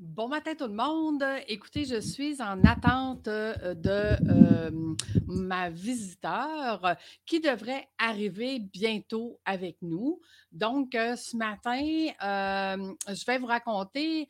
Bon 0.00 0.28
matin 0.28 0.54
tout 0.54 0.66
le 0.66 0.72
monde. 0.72 1.22
Écoutez, 1.46 1.84
je 1.84 2.00
suis 2.00 2.40
en 2.40 2.64
attente 2.64 3.28
euh, 3.28 3.74
de 3.74 4.16
euh, 4.30 4.94
ma 5.26 5.68
visiteur 5.68 6.96
qui 7.26 7.38
devrait 7.38 7.86
arriver 7.98 8.60
bientôt 8.60 9.38
avec 9.44 9.76
nous. 9.82 10.18
Donc, 10.52 10.94
euh, 10.94 11.16
ce 11.16 11.36
matin, 11.36 11.78
je 11.78 13.26
vais 13.26 13.36
vous 13.36 13.44
raconter 13.44 14.26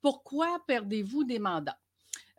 pourquoi 0.00 0.58
perdez-vous 0.66 1.24
des 1.24 1.38
mandats? 1.38 1.81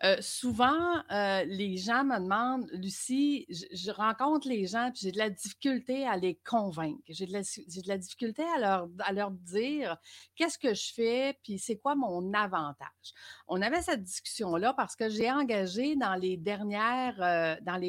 Euh, 0.04 0.18
souvent, 0.20 1.02
euh, 1.12 1.46
les 1.46 1.78
gens 1.78 2.04
me 2.04 2.20
demandent, 2.20 2.68
Lucie, 2.74 3.46
je, 3.50 3.90
rencontre 3.90 4.50
les 4.50 4.68
gens, 4.68 4.92
puis 4.92 5.04
j'ai 5.04 5.12
de 5.14 5.18
la 5.18 5.30
difficulté 5.30 6.06
à 6.06 6.18
les 6.18 6.36
convaincre. 6.44 7.02
J'ai 7.08 7.26
de, 7.26 7.32
la, 7.88 7.98
difficulté 7.98 8.44
à 8.58 8.60
leur, 8.60 8.90
à 9.00 9.14
leur 9.14 9.32
dire 9.32 9.98
qu'est-ce 10.36 10.58
que 10.58 10.74
je 10.74 10.94
fais, 10.94 11.40
puis 11.44 11.58
c'est 11.58 11.78
quoi 11.78 11.96
mon 11.96 12.34
avantage. 12.34 13.14
On 13.48 13.62
avait 13.62 13.82
cette 13.82 14.04
discussion-là 14.04 14.74
parce 14.74 14.98
que 14.98 15.08
j'ai 15.08 15.32
engagé 15.32 15.96
dans 15.96 16.16
les 16.16 16.36
dernières, 16.36 17.16
euh, 17.22 17.56
ben, 17.62 17.80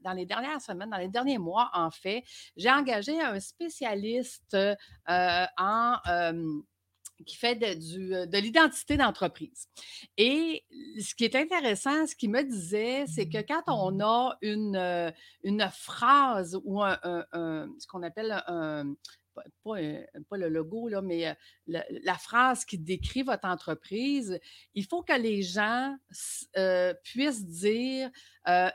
dans 0.00 0.12
les 0.14 0.26
dernières 0.26 0.62
semaines, 0.62 0.88
dans 0.88 0.96
les 0.96 1.08
derniers 1.08 1.38
mois, 1.38 1.70
en 1.74 1.90
fait, 1.90 2.24
j'ai 2.56 2.70
engagé 2.70 3.20
un 3.20 3.38
spécialiste 3.38 4.56
en 5.06 5.96
qui 7.24 7.36
fait 7.36 7.54
de, 7.54 7.66
euh, 8.14 8.26
de 8.26 8.38
l'identité 8.38 8.96
d'entreprise. 8.96 9.68
Et 10.16 10.64
ce 11.00 11.14
qui 11.14 11.24
est 11.24 11.34
intéressant, 11.34 12.06
ce 12.06 12.14
qu'il 12.14 12.30
me 12.30 12.42
disait, 12.42 13.04
c'est 13.06 13.28
que 13.28 13.38
quand 13.38 13.62
on 13.66 14.00
a 14.00 14.36
une, 14.42 14.76
euh, 14.76 15.10
une 15.42 15.68
phrase 15.72 16.58
ou 16.64 16.82
un, 16.82 16.98
ce 17.32 17.86
qu'on 17.86 18.02
appelle 18.02 18.42
un, 18.46 18.94
pas, 19.64 19.76
le 20.36 20.48
logo, 20.48 20.88
là, 20.88 21.00
mais 21.00 21.28
euh, 21.28 21.34
la, 21.66 22.14
phrase 22.14 22.64
qui 22.64 22.78
décrit 22.78 23.22
votre 23.22 23.46
entreprise, 23.46 24.38
il 24.74 24.84
faut 24.84 25.02
que 25.02 25.18
les 25.18 25.42
gens 25.42 25.96
puissent 27.04 27.46
dire, 27.46 28.10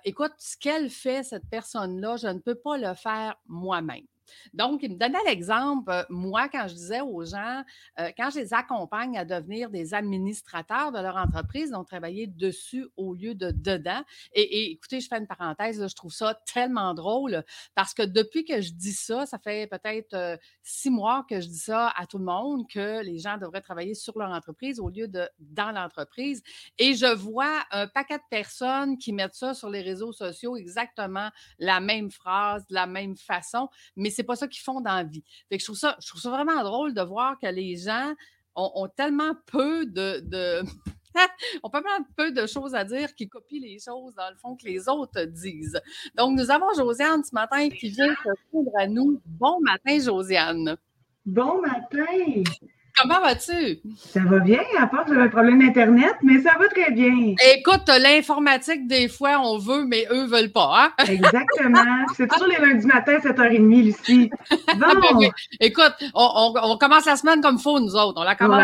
écoute, 0.03 0.33
ce 0.39 0.57
qu'elle 0.57 0.89
fait, 0.89 1.23
cette 1.23 1.47
personne-là, 1.49 2.17
je 2.17 2.27
ne 2.27 2.39
peux 2.39 2.55
pas 2.55 2.77
le 2.77 2.93
faire 2.95 3.35
moi-même. 3.47 4.05
Donc, 4.53 4.83
il 4.83 4.91
me 4.91 4.97
donnait 4.97 5.23
l'exemple, 5.25 5.91
euh, 5.91 6.03
moi, 6.09 6.49
quand 6.49 6.67
je 6.67 6.73
disais 6.73 7.01
aux 7.01 7.23
gens, 7.25 7.63
euh, 7.99 8.11
quand 8.17 8.29
je 8.29 8.39
les 8.39 8.53
accompagne 8.53 9.17
à 9.17 9.25
devenir 9.25 9.69
des 9.69 9.93
administrateurs 9.93 10.91
de 10.91 10.99
leur 10.99 11.17
entreprise, 11.17 11.71
donc 11.71 11.87
travailler 11.87 12.27
dessus 12.27 12.87
au 12.97 13.13
lieu 13.13 13.35
de 13.35 13.51
dedans. 13.51 14.01
Et, 14.33 14.71
écoutez, 14.71 14.99
je 14.99 15.07
fais 15.07 15.17
une 15.17 15.27
parenthèse, 15.27 15.85
je 15.87 15.95
trouve 15.95 16.13
ça 16.13 16.39
tellement 16.51 16.93
drôle 16.93 17.43
parce 17.75 17.93
que 17.93 18.03
depuis 18.03 18.45
que 18.45 18.61
je 18.61 18.71
dis 18.71 18.93
ça, 18.93 19.25
ça 19.25 19.39
fait 19.39 19.67
peut-être 19.67 20.13
euh, 20.13 20.37
six 20.63 20.89
mois 20.89 21.25
que 21.29 21.39
je 21.41 21.47
dis 21.47 21.57
ça 21.57 21.89
à 21.95 22.05
tout 22.05 22.17
le 22.17 22.25
monde, 22.25 22.67
que 22.69 23.03
les 23.03 23.19
gens 23.19 23.37
devraient 23.37 23.61
travailler 23.61 23.93
sur 23.93 24.17
leur 24.17 24.29
entreprise 24.29 24.79
au 24.79 24.89
lieu 24.89 25.07
de 25.07 25.27
dans 25.39 25.71
l'entreprise. 25.71 26.43
Et 26.77 26.93
je 26.95 27.13
vois 27.13 27.63
un 27.71 27.87
paquet 27.87 28.17
de 28.17 28.23
personnes 28.29 28.97
qui 28.97 29.13
mettent 29.13 29.35
ça 29.35 29.53
sur 29.53 29.69
les 29.69 29.81
réseaux 29.81 30.11
sociaux, 30.11 30.55
exactement 30.55 31.29
la 31.59 31.79
même 31.79 32.11
phrase, 32.11 32.65
de 32.67 32.73
la 32.73 32.87
même 32.87 33.15
façon, 33.15 33.69
mais 33.95 34.09
c'est 34.15 34.23
pas 34.23 34.35
ça 34.35 34.47
qu'ils 34.47 34.63
font 34.63 34.81
dans 34.81 34.95
la 34.95 35.03
vie. 35.03 35.23
Fait 35.49 35.57
que 35.57 35.61
je 35.61 35.65
trouve 35.65 35.77
ça, 35.77 35.97
je 36.01 36.07
trouve 36.07 36.21
ça 36.21 36.29
vraiment 36.29 36.63
drôle 36.63 36.93
de 36.93 37.01
voir 37.01 37.37
que 37.39 37.47
les 37.47 37.77
gens 37.77 38.13
ont, 38.55 38.87
tellement 38.95 39.33
peu 39.47 39.85
de, 39.85 40.21
de 40.21 40.63
peu 42.17 42.31
de 42.31 42.45
choses 42.45 42.73
à 42.73 42.83
dire 42.83 43.13
qui 43.13 43.27
copient 43.27 43.61
les 43.61 43.77
choses, 43.79 44.15
dans 44.15 44.29
le 44.29 44.35
fond, 44.37 44.55
que 44.55 44.65
les 44.65 44.87
autres 44.87 45.23
disent. 45.23 45.79
Donc, 46.15 46.37
nous 46.37 46.51
avons 46.51 46.73
Josiane 46.75 47.23
ce 47.23 47.33
matin 47.33 47.69
qui 47.69 47.89
vient 47.89 48.13
se 48.15 48.29
rendre 48.53 48.71
à 48.77 48.87
nous. 48.87 49.21
Bon 49.25 49.59
matin, 49.61 49.99
Josiane. 49.99 50.77
Bon 51.25 51.61
matin. 51.61 52.43
Comment 52.97 53.19
vas-tu? 53.19 53.79
Ça 53.97 54.21
va 54.21 54.39
bien, 54.39 54.61
à 54.79 54.87
part 54.87 55.03
que 55.03 55.13
j'avais 55.13 55.25
un 55.25 55.29
problème 55.29 55.59
d'Internet, 55.59 56.15
mais 56.23 56.41
ça 56.41 56.53
va 56.57 56.67
très 56.69 56.91
bien. 56.91 57.33
Écoute, 57.53 57.89
l'informatique, 58.01 58.87
des 58.87 59.09
fois, 59.09 59.41
on 59.43 59.57
veut, 59.57 59.83
mais 59.85 60.07
eux 60.11 60.25
veulent 60.27 60.51
pas. 60.51 60.93
Hein? 60.97 61.03
Exactement. 61.09 61.83
C'est 62.15 62.27
toujours 62.27 62.47
les 62.47 62.57
lundis 62.57 62.85
matin, 62.87 63.17
7h30, 63.17 63.83
Lucie. 63.83 64.29
Bon. 64.77 65.19
Écoute, 65.59 65.93
on, 66.13 66.77
commence 66.79 67.05
la 67.05 67.15
semaine 67.15 67.41
comme 67.41 67.55
il 67.55 67.61
faut, 67.61 67.79
nous 67.79 67.95
autres. 67.95 68.19
On 68.21 68.23
la 68.23 68.35
commence. 68.35 68.63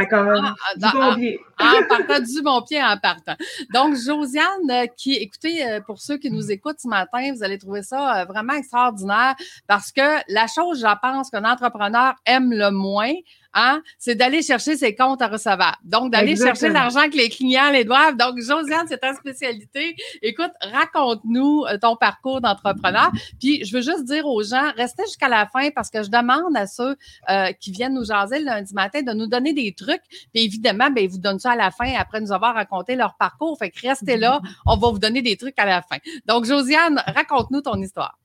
du 0.78 0.86
bon 0.94 1.16
pied. 1.16 1.40
En, 1.59 1.84
partant 1.88 2.20
du 2.20 2.41
bon 2.41 2.62
pied 2.62 2.81
en 2.81 2.97
partant. 2.97 3.36
Donc, 3.74 3.96
Josiane, 3.96 4.46
euh, 4.70 4.86
qui, 4.97 5.14
écoutez, 5.14 5.66
euh, 5.66 5.81
pour 5.81 6.00
ceux 6.00 6.18
qui 6.18 6.31
nous 6.31 6.52
écoutent 6.52 6.80
ce 6.80 6.88
matin, 6.88 7.31
vous 7.34 7.44
allez 7.44 7.58
trouver 7.58 7.84
ça 7.84 8.22
euh, 8.22 8.25
vraiment 8.25 8.53
extraordinaire 8.53 9.36
parce 9.68 9.91
que 9.91 10.02
la 10.30 10.47
chose, 10.47 10.80
je 10.80 11.00
pense, 11.02 11.30
qu'un 11.30 11.46
entrepreneur 11.46 12.14
aime 12.25 12.52
le 12.52 12.72
moins, 12.72 13.14
Hein, 13.54 13.82
c'est 13.98 14.16
d'aller 14.16 14.42
chercher 14.42 14.78
ses 14.78 14.96
comptes 14.96 15.22
à 15.22 15.28
recevoir. 15.28 15.78
Donc, 15.84 16.12
d'aller 16.12 16.36
chercher 16.36 16.70
l'argent 16.70 17.10
que 17.10 17.18
les 17.18 17.30
clients 17.30 17.72
les 17.72 17.84
doivent. 17.84 18.16
Donc, 18.16 18.38
Josiane, 18.38 18.86
c'est 18.88 19.00
ta 19.00 19.14
spécialité. 19.14 19.96
Écoute, 20.22 20.52
raconte-nous 20.62 21.66
euh, 21.66 21.78
ton 21.78 21.98
parcours 21.98 22.40
d'entrepreneur. 22.40 23.12
Puis, 23.40 23.66
je 23.66 23.76
veux 23.76 23.82
juste 23.82 24.06
dire 24.06 24.26
aux 24.26 24.42
gens, 24.44 24.72
restez 24.78 25.04
jusqu'à 25.04 25.28
la 25.28 25.46
fin 25.48 25.70
parce 25.72 25.90
que 25.90 26.02
je 26.02 26.10
demande 26.10 26.56
à 26.56 26.66
ceux 26.66 26.96
euh, 27.30 27.52
qui 27.60 27.72
viennent 27.72 27.96
nous 27.96 28.06
jaser 28.06 28.40
le 28.40 28.46
lundi 28.46 28.74
matin 28.74 29.02
de 29.02 29.12
nous 29.12 29.28
donner 29.28 29.52
des 29.52 29.74
trucs. 29.74 30.04
Puis, 30.34 30.46
évidemment, 30.46 30.90
ben, 30.90 31.04
ils 31.04 31.10
vous 31.10 31.18
donnent 31.18 31.40
ça 31.40 31.52
à 31.52 31.56
la 31.58 31.72
fin 31.72 31.92
après 31.98 32.22
nous 32.22 32.32
avoir 32.32 32.56
raconté 32.56 32.96
leur 32.96 33.16
parcours. 33.16 33.58
Fait 33.58 33.70
que 33.70 33.86
restez 33.86 34.16
là. 34.16 34.42
On 34.66 34.78
va 34.78 34.92
vous 34.92 35.00
donner 35.00 35.22
des 35.22 35.36
trucs 35.36 35.60
à 35.60 35.66
la 35.66 35.82
fin. 35.82 35.98
Donc, 36.26 36.46
Josiane, 36.46 37.04
raconte-nous 37.06 37.62
ton 37.62 37.76
histoire. 37.82 38.21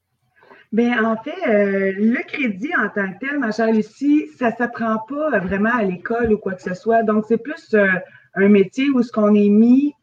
Bien, 0.73 1.05
en 1.05 1.17
fait, 1.17 1.37
euh, 1.47 1.93
le 1.97 2.23
crédit 2.27 2.73
en 2.77 2.89
tant 2.89 3.13
que 3.13 3.19
tel, 3.21 3.39
ma 3.39 3.53
chère 3.53 3.73
Lucie, 3.73 4.27
ça 4.37 4.51
ne 4.51 4.57
s'apprend 4.57 4.99
pas 5.09 5.39
vraiment 5.39 5.73
à 5.73 5.83
l'école 5.83 6.33
ou 6.33 6.39
quoi 6.39 6.55
que 6.55 6.63
ce 6.63 6.75
soit. 6.75 7.05
Donc, 7.05 7.25
c'est 7.29 7.39
plus 7.39 7.73
euh, 7.75 7.87
un 8.35 8.49
métier 8.49 8.91
où 8.91 9.03
ce 9.03 9.13
qu'on 9.13 9.35
est 9.35 9.49
mis 9.49 9.95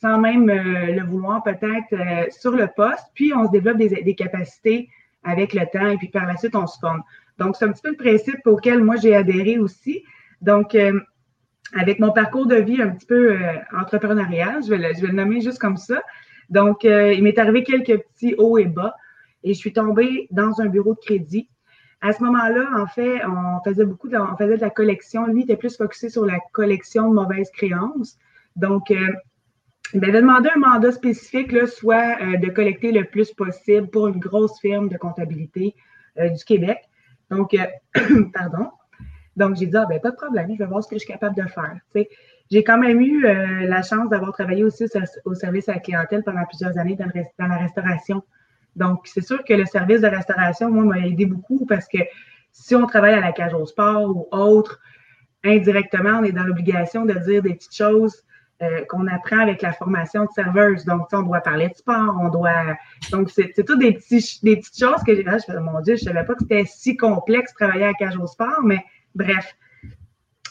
sans 0.00 0.18
même 0.18 0.50
euh, 0.50 0.92
le 0.92 1.02
vouloir 1.04 1.42
peut-être 1.44 2.30
sur 2.32 2.50
le 2.50 2.68
poste, 2.76 3.06
puis 3.14 3.32
on 3.32 3.46
se 3.46 3.52
développe 3.52 3.78
des, 3.78 4.14
capacités 4.14 4.88
avec 5.22 5.54
le 5.54 5.64
temps 5.72 5.86
et 5.86 5.96
puis 5.96 6.08
par 6.08 6.26
la 6.26 6.36
suite, 6.36 6.56
on 6.56 6.66
se 6.66 6.78
forme. 6.78 7.02
Donc, 7.38 7.56
c'est 7.56 7.64
un 7.64 7.72
petit 7.72 7.82
peu 7.82 7.90
le 7.90 7.96
principe 7.96 8.46
auquel 8.46 8.82
moi 8.82 8.96
j'ai 8.96 9.14
adhéré 9.14 9.58
aussi. 9.58 10.02
Donc, 10.42 10.76
avec 11.74 12.00
mon 12.00 12.10
parcours 12.12 12.46
de 12.46 12.56
vie 12.56 12.82
un 12.82 12.90
petit 12.90 13.06
peu 13.06 13.38
entrepreneurial, 13.74 14.62
je 14.62 14.74
vais, 14.74 14.94
je 14.94 15.00
vais 15.00 15.06
le 15.06 15.14
nommer 15.14 15.40
juste 15.40 15.58
comme 15.58 15.78
ça. 15.78 16.02
Donc, 16.50 16.84
il 16.84 17.22
m'est 17.22 17.38
arrivé 17.38 17.62
quelques 17.62 18.02
petits 18.02 18.34
hauts 18.36 18.58
et 18.58 18.66
bas 18.66 18.94
et 19.44 19.52
je 19.52 19.58
suis 19.58 19.72
tombée 19.72 20.26
dans 20.30 20.60
un 20.60 20.66
bureau 20.66 20.94
de 20.94 20.98
crédit. 20.98 21.48
À 22.00 22.12
ce 22.12 22.22
moment-là, 22.24 22.68
en 22.76 22.86
fait, 22.86 23.24
on 23.24 23.62
faisait 23.62 23.84
beaucoup 23.84 24.08
de, 24.08 24.16
on 24.16 24.36
faisait 24.36 24.56
de 24.56 24.62
la 24.62 24.70
collection. 24.70 25.26
Lui 25.26 25.42
était 25.42 25.56
plus 25.56 25.76
focusé 25.76 26.08
sur 26.08 26.24
la 26.24 26.38
collection 26.52 27.08
de 27.08 27.14
mauvaises 27.14 27.50
créances. 27.50 28.18
Donc, 28.56 28.90
euh, 28.90 28.96
il 29.92 30.00
m'avait 30.00 30.20
demandé 30.20 30.48
un 30.54 30.58
mandat 30.58 30.92
spécifique, 30.92 31.52
là, 31.52 31.66
soit 31.66 32.16
euh, 32.20 32.36
de 32.38 32.48
collecter 32.48 32.90
le 32.90 33.04
plus 33.04 33.32
possible 33.32 33.88
pour 33.88 34.08
une 34.08 34.18
grosse 34.18 34.58
firme 34.60 34.88
de 34.88 34.96
comptabilité 34.96 35.74
euh, 36.18 36.30
du 36.30 36.44
Québec. 36.44 36.78
Donc, 37.30 37.54
pardon. 38.34 38.70
Donc, 39.36 39.56
j'ai 39.56 39.66
dit, 39.66 39.76
ah, 39.76 39.86
ben, 39.86 40.00
pas 40.00 40.10
de 40.10 40.16
problème, 40.16 40.48
je 40.52 40.58
vais 40.58 40.66
voir 40.66 40.82
ce 40.82 40.88
que 40.88 40.96
je 40.96 41.00
suis 41.00 41.12
capable 41.12 41.36
de 41.36 41.48
faire. 41.48 41.78
j'ai 42.50 42.64
quand 42.64 42.78
même 42.78 43.00
eu 43.00 43.22
la 43.22 43.82
chance 43.82 44.08
d'avoir 44.08 44.32
travaillé 44.32 44.62
aussi 44.62 44.84
au, 45.24 45.34
service 45.34 45.68
à 45.68 45.74
la 45.74 45.80
clientèle 45.80 46.22
pendant 46.22 46.44
plusieurs 46.44 46.78
années 46.78 46.96
dans, 46.96 47.10
dans 47.38 47.46
la 47.46 47.56
restauration. 47.56 48.22
Donc, 48.76 49.06
c'est 49.06 49.24
sûr 49.24 49.44
que 49.44 49.54
le 49.54 49.66
service 49.66 50.00
de 50.00 50.08
restauration, 50.08 50.70
moi, 50.70 50.84
m'a 50.84 51.06
aidé 51.06 51.26
beaucoup 51.26 51.64
parce 51.66 51.86
que 51.86 51.98
si 52.52 52.74
on 52.74 52.86
travaille 52.86 53.14
à 53.14 53.20
la 53.20 53.32
cage 53.32 53.54
au 53.54 53.66
sport 53.66 54.02
ou 54.08 54.28
autre, 54.30 54.80
indirectement, 55.44 56.20
on 56.20 56.24
est 56.24 56.32
dans 56.32 56.44
l'obligation 56.44 57.04
de 57.04 57.14
dire 57.14 57.42
des 57.42 57.54
petites 57.54 57.74
choses 57.74 58.24
euh, 58.62 58.84
qu'on 58.88 59.06
apprend 59.08 59.40
avec 59.40 59.62
la 59.62 59.72
formation 59.72 60.24
de 60.24 60.30
serveuse. 60.34 60.84
Donc, 60.84 61.08
on 61.12 61.22
doit 61.22 61.40
parler 61.40 61.68
de 61.68 61.74
sport, 61.74 62.16
on 62.20 62.28
doit. 62.28 62.76
Donc, 63.10 63.30
c'est 63.30 63.52
tout 63.66 63.76
des, 63.76 63.92
petits, 63.92 64.38
des 64.42 64.56
petites 64.56 64.78
choses 64.78 65.02
que 65.04 65.14
j'ai. 65.14 65.24
Je 65.24 65.58
mon 65.58 65.80
Dieu, 65.80 65.96
je 65.96 66.04
ne 66.04 66.12
savais 66.12 66.24
pas 66.24 66.34
que 66.34 66.42
c'était 66.42 66.64
si 66.64 66.96
complexe 66.96 67.52
travailler 67.54 67.84
à 67.84 67.88
la 67.88 67.94
cage 67.94 68.16
au 68.16 68.26
sport, 68.26 68.62
mais 68.62 68.84
bref. 69.14 69.56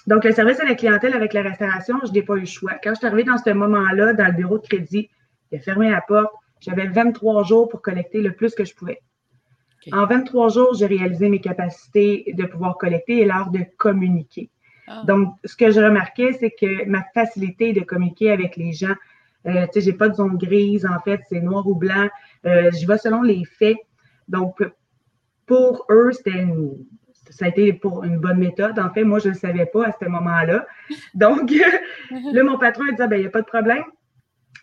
Donc, 0.05 0.25
le 0.25 0.33
service 0.33 0.59
à 0.59 0.65
la 0.65 0.75
clientèle 0.75 1.13
avec 1.13 1.31
la 1.31 1.43
restauration, 1.43 1.99
je 2.05 2.11
n'ai 2.11 2.21
pas 2.21 2.35
eu 2.35 2.41
le 2.41 2.45
choix. 2.45 2.73
Quand 2.83 2.91
je 2.91 2.95
suis 2.95 3.07
arrivée 3.07 3.23
dans 3.23 3.37
ce 3.37 3.51
moment-là, 3.51 4.13
dans 4.13 4.27
le 4.27 4.33
bureau 4.33 4.57
de 4.57 4.67
crédit, 4.67 5.09
j'ai 5.51 5.59
fermé 5.59 5.89
la 5.89 6.01
porte, 6.01 6.33
j'avais 6.63 6.87
23 6.87 7.43
jours 7.43 7.67
pour 7.67 7.81
collecter 7.81 8.21
le 8.21 8.31
plus 8.31 8.55
que 8.55 8.63
je 8.63 8.73
pouvais. 8.73 9.01
En 9.91 10.05
23 10.05 10.49
jours, 10.49 10.73
j'ai 10.75 10.85
réalisé 10.85 11.27
mes 11.27 11.41
capacités 11.41 12.33
de 12.37 12.45
pouvoir 12.45 12.77
collecter 12.77 13.19
et 13.19 13.25
l'art 13.25 13.51
de 13.51 13.65
communiquer. 13.77 14.49
Ah. 14.87 15.03
Donc, 15.05 15.35
ce 15.43 15.57
que 15.57 15.71
je 15.71 15.81
remarquais, 15.81 16.31
c'est 16.39 16.51
que 16.51 16.85
ma 16.85 17.03
facilité 17.13 17.73
de 17.73 17.81
communiquer 17.81 18.31
avec 18.31 18.55
les 18.55 18.71
gens, 18.71 18.95
euh, 19.45 19.65
tu 19.65 19.73
sais, 19.73 19.81
j'ai 19.81 19.93
pas 19.93 20.07
de 20.07 20.15
zone 20.15 20.37
grise, 20.37 20.85
en 20.85 20.99
fait, 20.99 21.19
c'est 21.27 21.41
noir 21.41 21.67
ou 21.67 21.75
blanc. 21.75 22.07
Euh, 22.45 22.71
je 22.71 22.87
vais 22.87 22.97
selon 22.97 23.21
les 23.21 23.43
faits. 23.43 23.77
Donc, 24.29 24.63
pour 25.45 25.85
eux, 25.89 26.11
c'était 26.13 26.47
ça 27.29 27.45
a 27.45 27.47
été 27.47 27.73
pour 27.73 28.03
une 28.03 28.19
bonne 28.19 28.37
méthode. 28.37 28.79
En 28.79 28.89
fait, 28.91 29.03
moi, 29.03 29.19
je 29.19 29.29
ne 29.29 29.33
le 29.33 29.39
savais 29.39 29.65
pas 29.65 29.87
à 29.87 29.91
ce 29.99 30.05
moment-là. 30.05 30.65
Donc, 31.13 31.51
là, 32.11 32.43
mon 32.43 32.57
patron 32.57 32.85
a 32.87 32.91
dit, 32.91 33.01
ah, 33.01 33.07
ben, 33.07 33.17
il 33.17 33.21
n'y 33.21 33.27
a 33.27 33.31
pas 33.31 33.41
de 33.41 33.47
problème. 33.47 33.83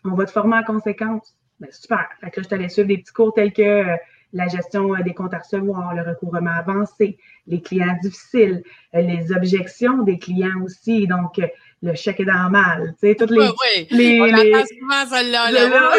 On 0.05 0.15
va 0.15 0.25
te 0.25 0.31
former 0.31 0.57
en 0.57 0.63
conséquence. 0.63 1.37
Ben, 1.61 1.71
super. 1.71 2.09
Fait 2.21 2.31
que 2.31 2.41
là, 2.41 2.45
je 2.45 2.49
t'allais 2.49 2.69
suivre 2.69 2.89
des 2.89 2.99
petits 2.99 3.13
cours 3.13 3.35
tels 3.35 3.53
que 3.53 3.63
euh, 3.63 3.97
la 4.33 4.49
gestion 4.49 4.95
des 5.05 5.13
comptes 5.13 5.35
à 5.35 5.39
recevoir, 5.39 5.95
le 5.95 6.03
recouvrement 6.03 6.51
avancé, 6.53 7.19
les 7.47 7.61
clients 7.61 7.97
difficiles, 8.03 8.63
les 8.95 9.33
objections 9.33 10.03
des 10.03 10.19
clients 10.19 10.63
aussi. 10.63 11.07
Donc, 11.09 11.41
le 11.83 11.95
chèque 11.95 12.21
est 12.21 12.25
dans 12.27 12.51
mal. 12.51 12.95
Tu 13.01 13.09
sais, 13.09 13.15
toutes 13.15 13.31
les. 13.31 13.39
Oui, 13.39 13.49
oui. 13.63 13.87
Les, 13.91 14.21
On 14.21 14.25
les... 14.27 14.53
souvent 14.53 15.07
celle-là. 15.09 15.51
Là. 15.51 15.91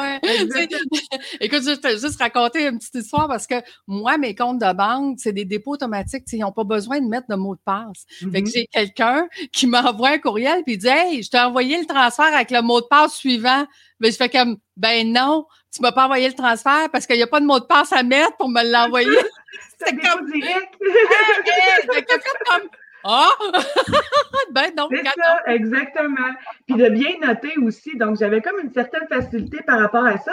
ouais. 0.00 0.20
Écoute, 1.40 1.62
je 1.62 1.80
vais 1.80 1.98
juste 1.98 2.18
raconter 2.18 2.66
une 2.66 2.78
petite 2.78 2.94
histoire 2.94 3.28
parce 3.28 3.46
que 3.46 3.56
moi, 3.86 4.16
mes 4.16 4.34
comptes 4.34 4.58
de 4.58 4.72
banque, 4.72 5.18
c'est 5.18 5.32
des 5.32 5.44
dépôts 5.44 5.72
automatiques. 5.72 6.24
Ils 6.32 6.38
n'ont 6.38 6.52
pas 6.52 6.64
besoin 6.64 7.00
de 7.00 7.06
mettre 7.06 7.26
de 7.28 7.34
mot 7.34 7.54
de 7.54 7.60
passe. 7.62 8.06
Fait 8.08 8.42
que 8.42 8.48
mm-hmm. 8.48 8.52
j'ai 8.52 8.66
quelqu'un 8.68 9.28
qui 9.52 9.66
m'envoie 9.66 10.10
un 10.10 10.18
courriel 10.18 10.62
puis 10.64 10.74
il 10.74 10.78
dit 10.78 10.88
Hey, 10.88 11.22
je 11.22 11.28
t'ai 11.28 11.38
envoyé 11.38 11.78
le 11.78 11.86
transfert 11.86 12.34
avec 12.34 12.50
le 12.50 12.62
mot 12.62 12.80
de 12.80 12.86
passe 12.86 13.14
suivant. 13.14 13.66
Mais 14.00 14.10
je 14.10 14.16
fais 14.16 14.30
comme 14.30 14.56
Ben 14.78 15.12
non, 15.12 15.44
tu 15.74 15.82
m'as 15.82 15.92
pas 15.92 16.04
envoyé 16.04 16.28
le 16.28 16.34
transfert 16.34 16.88
parce 16.90 17.06
qu'il 17.06 17.16
n'y 17.16 17.22
a 17.22 17.26
pas 17.26 17.40
de 17.40 17.46
mot 17.46 17.60
de 17.60 17.66
passe 17.66 17.92
à 17.92 18.02
mettre 18.02 18.36
pour 18.38 18.48
me 18.48 18.62
l'envoyer. 18.72 19.08
c'est 19.78 19.94
comme 19.94 20.30
direct. 20.32 20.74
hey, 20.80 22.04
comme 22.48 22.68
ah! 23.04 23.30
ben 24.52 24.74
donc, 24.76 24.90
C'est 24.94 25.04
ça, 25.04 25.40
exactement. 25.46 26.30
Puis 26.66 26.76
de 26.76 26.88
bien 26.88 27.10
noter 27.20 27.52
aussi. 27.58 27.96
Donc, 27.96 28.18
j'avais 28.18 28.40
comme 28.40 28.60
une 28.62 28.72
certaine 28.72 29.06
facilité 29.08 29.58
par 29.66 29.80
rapport 29.80 30.04
à 30.04 30.18
ça. 30.18 30.32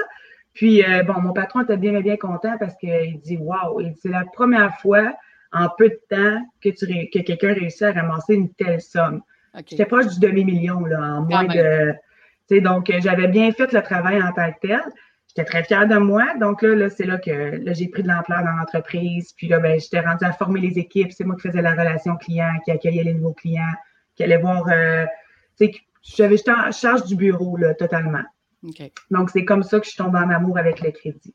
Puis, 0.54 0.84
euh, 0.84 1.04
bon, 1.04 1.22
mon 1.22 1.34
patron 1.34 1.62
était 1.62 1.78
bien, 1.78 2.00
bien 2.02 2.18
content 2.18 2.58
parce 2.60 2.76
qu'il 2.76 3.20
dit 3.22 3.38
Waouh, 3.38 3.82
c'est 4.02 4.10
la 4.10 4.26
première 4.26 4.78
fois 4.80 5.14
en 5.52 5.68
peu 5.78 5.90
de 5.90 6.00
temps 6.10 6.46
que, 6.62 6.70
que 6.70 7.20
quelqu'un 7.20 7.54
réussit 7.54 7.84
à 7.84 7.92
ramasser 7.92 8.36
une 8.36 8.54
telle 8.54 8.82
somme. 8.82 9.22
J'étais 9.68 9.86
proche 9.86 10.08
du 10.08 10.20
demi-million, 10.20 10.86
là, 10.86 11.00
en 11.00 11.22
moins 11.22 11.46
de. 11.46 11.96
Donc, 12.60 12.92
j'avais 13.00 13.28
bien 13.28 13.52
fait 13.52 13.72
le 13.72 13.82
travail 13.82 14.22
en 14.22 14.32
tant 14.34 14.52
que 14.52 14.68
tel. 14.68 14.82
J'étais 15.30 15.46
très 15.46 15.64
fière 15.64 15.88
de 15.88 15.98
moi. 15.98 16.26
Donc 16.40 16.64
là, 16.64 16.90
c'est 16.90 17.06
là 17.06 17.18
que 17.18 17.62
j'ai 17.74 17.88
pris 17.88 18.04
de 18.04 18.08
l'ampleur 18.08 18.44
dans 18.44 18.52
l'entreprise. 18.52 19.34
Puis 19.38 19.48
là, 19.48 19.60
ben, 19.60 19.80
j'étais 19.80 20.00
rendue 20.00 20.26
à 20.26 20.34
former 20.34 20.60
les 20.60 20.80
équipes. 20.80 21.12
C'est 21.12 21.24
moi 21.24 21.36
qui 21.36 21.48
faisais 21.48 21.62
la 21.62 21.72
relation 21.72 22.16
client, 22.18 22.52
qui 22.66 22.72
accueillait 22.72 23.04
les 23.04 23.14
nouveaux 23.14 23.34
clients, 23.34 23.76
qui 24.16 24.24
allait 24.24 24.38
voir. 24.38 24.68
Euh, 24.70 25.06
j'avais 26.02 26.38
j'étais 26.38 26.52
en 26.52 26.72
charge 26.72 27.04
du 27.06 27.16
bureau 27.16 27.58
là, 27.58 27.76
totalement. 27.76 28.24
Donc, 29.12 29.30
c'est 29.30 29.46
comme 29.46 29.64
ça 29.64 29.80
que 29.80 29.86
je 29.86 29.92
suis 29.92 29.98
tombée 29.98 30.20
en 30.20 30.30
amour 30.30 30.58
avec 30.58 30.82
le 30.82 30.92
crédit. 30.92 31.34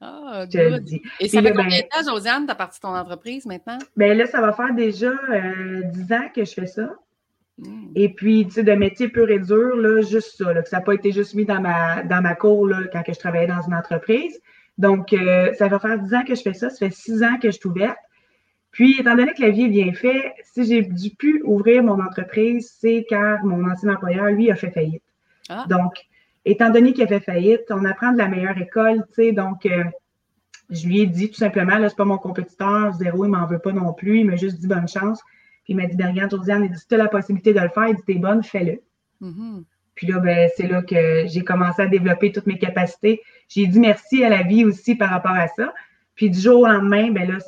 Ah, 0.00 0.44
good. 0.50 0.82
Dis. 0.82 1.02
Et 1.20 1.28
ça 1.28 1.40
fait 1.40 1.52
ben 1.52 1.64
combien 1.64 1.78
de 1.78 1.88
temps, 1.88 2.10
Josiane, 2.10 2.48
as 2.50 2.54
parti 2.54 2.80
ton 2.80 2.94
entreprise 2.94 3.46
maintenant? 3.46 3.78
Ben 3.96 4.16
là, 4.16 4.26
ça 4.26 4.40
va 4.40 4.52
faire 4.52 4.74
déjà 4.74 5.10
euh, 5.10 5.82
10 5.84 6.12
ans 6.12 6.28
que 6.34 6.44
je 6.44 6.52
fais 6.52 6.66
ça. 6.66 6.90
Mm. 7.58 7.92
Et 7.94 8.08
puis, 8.10 8.46
tu 8.46 8.52
sais, 8.52 8.62
de 8.62 8.72
métier 8.72 9.08
pur 9.08 9.30
et 9.30 9.38
dur, 9.38 9.76
là, 9.76 10.02
juste 10.02 10.36
ça, 10.36 10.52
là, 10.52 10.62
que 10.62 10.68
ça 10.68 10.78
n'a 10.78 10.82
pas 10.82 10.94
été 10.94 11.12
juste 11.12 11.34
mis 11.34 11.44
dans 11.44 11.60
ma, 11.60 12.02
dans 12.02 12.20
ma 12.20 12.34
cour 12.34 12.66
là, 12.66 12.82
quand 12.92 13.02
que 13.02 13.12
je 13.12 13.18
travaillais 13.18 13.46
dans 13.46 13.62
une 13.62 13.74
entreprise. 13.74 14.40
Donc, 14.78 15.12
euh, 15.12 15.52
ça 15.54 15.68
va 15.68 15.78
faire 15.78 15.98
10 15.98 16.14
ans 16.14 16.24
que 16.24 16.34
je 16.34 16.42
fais 16.42 16.52
ça, 16.52 16.68
ça 16.68 16.76
fait 16.76 16.94
6 16.94 17.22
ans 17.22 17.38
que 17.40 17.50
je 17.50 17.56
suis 17.56 17.68
ouverte. 17.68 17.96
Puis, 18.72 19.00
étant 19.00 19.16
donné 19.16 19.32
que 19.32 19.40
la 19.40 19.50
vie 19.50 19.64
est 19.64 19.68
bien 19.68 19.92
faite, 19.94 20.34
si 20.44 20.66
j'ai 20.66 20.82
dû 20.82 21.10
pu 21.10 21.42
ouvrir 21.44 21.82
mon 21.82 21.98
entreprise, 22.02 22.76
c'est 22.78 23.06
car 23.08 23.42
mon 23.44 23.66
ancien 23.70 23.88
employeur, 23.88 24.26
lui, 24.26 24.50
a 24.50 24.54
fait 24.54 24.70
faillite. 24.70 25.02
Ah. 25.48 25.64
Donc, 25.70 25.94
étant 26.44 26.68
donné 26.68 26.92
qu'il 26.92 27.04
a 27.04 27.06
fait 27.06 27.20
faillite, 27.20 27.62
on 27.70 27.86
apprend 27.86 28.12
de 28.12 28.18
la 28.18 28.28
meilleure 28.28 28.58
école, 28.58 29.06
tu 29.08 29.14
sais, 29.14 29.32
donc 29.32 29.64
euh, 29.64 29.84
je 30.68 30.86
lui 30.86 31.00
ai 31.00 31.06
dit 31.06 31.30
tout 31.30 31.36
simplement, 31.36 31.78
là, 31.78 31.88
c'est 31.88 31.96
pas 31.96 32.04
mon 32.04 32.18
compétiteur, 32.18 32.92
zéro, 32.92 33.24
il 33.24 33.30
m'en 33.30 33.46
veut 33.46 33.58
pas 33.58 33.72
non 33.72 33.94
plus, 33.94 34.20
il 34.20 34.26
m'a 34.26 34.36
juste 34.36 34.60
dit 34.60 34.66
bonne 34.66 34.88
chance. 34.88 35.22
Puis 35.66 35.74
il 35.74 35.76
m'a 35.76 35.86
dit, 35.86 35.96
ben, 35.96 36.12
regarde, 36.12 36.30
Josiane, 36.30 36.64
il 36.64 36.70
dit, 36.70 36.78
si 36.78 36.86
tu 36.86 36.94
as 36.94 36.98
la 36.98 37.08
possibilité 37.08 37.52
de 37.52 37.58
le 37.58 37.68
faire, 37.68 37.88
il 37.88 37.96
dit, 37.96 38.02
t'es 38.06 38.14
bonne, 38.14 38.44
fais-le. 38.44 38.80
Mm-hmm. 39.20 39.64
Puis 39.96 40.06
là, 40.06 40.20
ben, 40.20 40.48
c'est 40.56 40.68
là 40.68 40.80
que 40.82 41.26
j'ai 41.26 41.42
commencé 41.42 41.82
à 41.82 41.86
développer 41.86 42.30
toutes 42.30 42.46
mes 42.46 42.58
capacités. 42.58 43.20
J'ai 43.48 43.66
dit 43.66 43.80
merci 43.80 44.22
à 44.22 44.28
la 44.28 44.44
vie 44.44 44.64
aussi 44.64 44.94
par 44.94 45.10
rapport 45.10 45.32
à 45.32 45.48
ça. 45.48 45.74
Puis 46.14 46.30
du 46.30 46.38
jour 46.38 46.60
au 46.60 46.66
lendemain, 46.68 47.10
ben 47.10 47.28
là, 47.28 47.38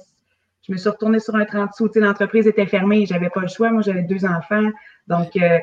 je 0.67 0.73
me 0.73 0.77
suis 0.77 0.89
retournée 0.89 1.21
sur 1.21 1.37
un 1.37 1.45
30 1.45 1.73
sous. 1.75 1.89
L'entreprise 1.95 2.49
était 2.49 2.67
fermée, 2.67 3.07
j'avais 3.07 3.31
pas 3.31 3.43
le 3.43 3.49
choix. 3.49 3.71
Moi, 3.71 3.83
j'avais 3.83 4.03
deux 4.03 4.25
enfants. 4.25 4.69
Donc, 5.07 5.37
euh, 5.37 5.59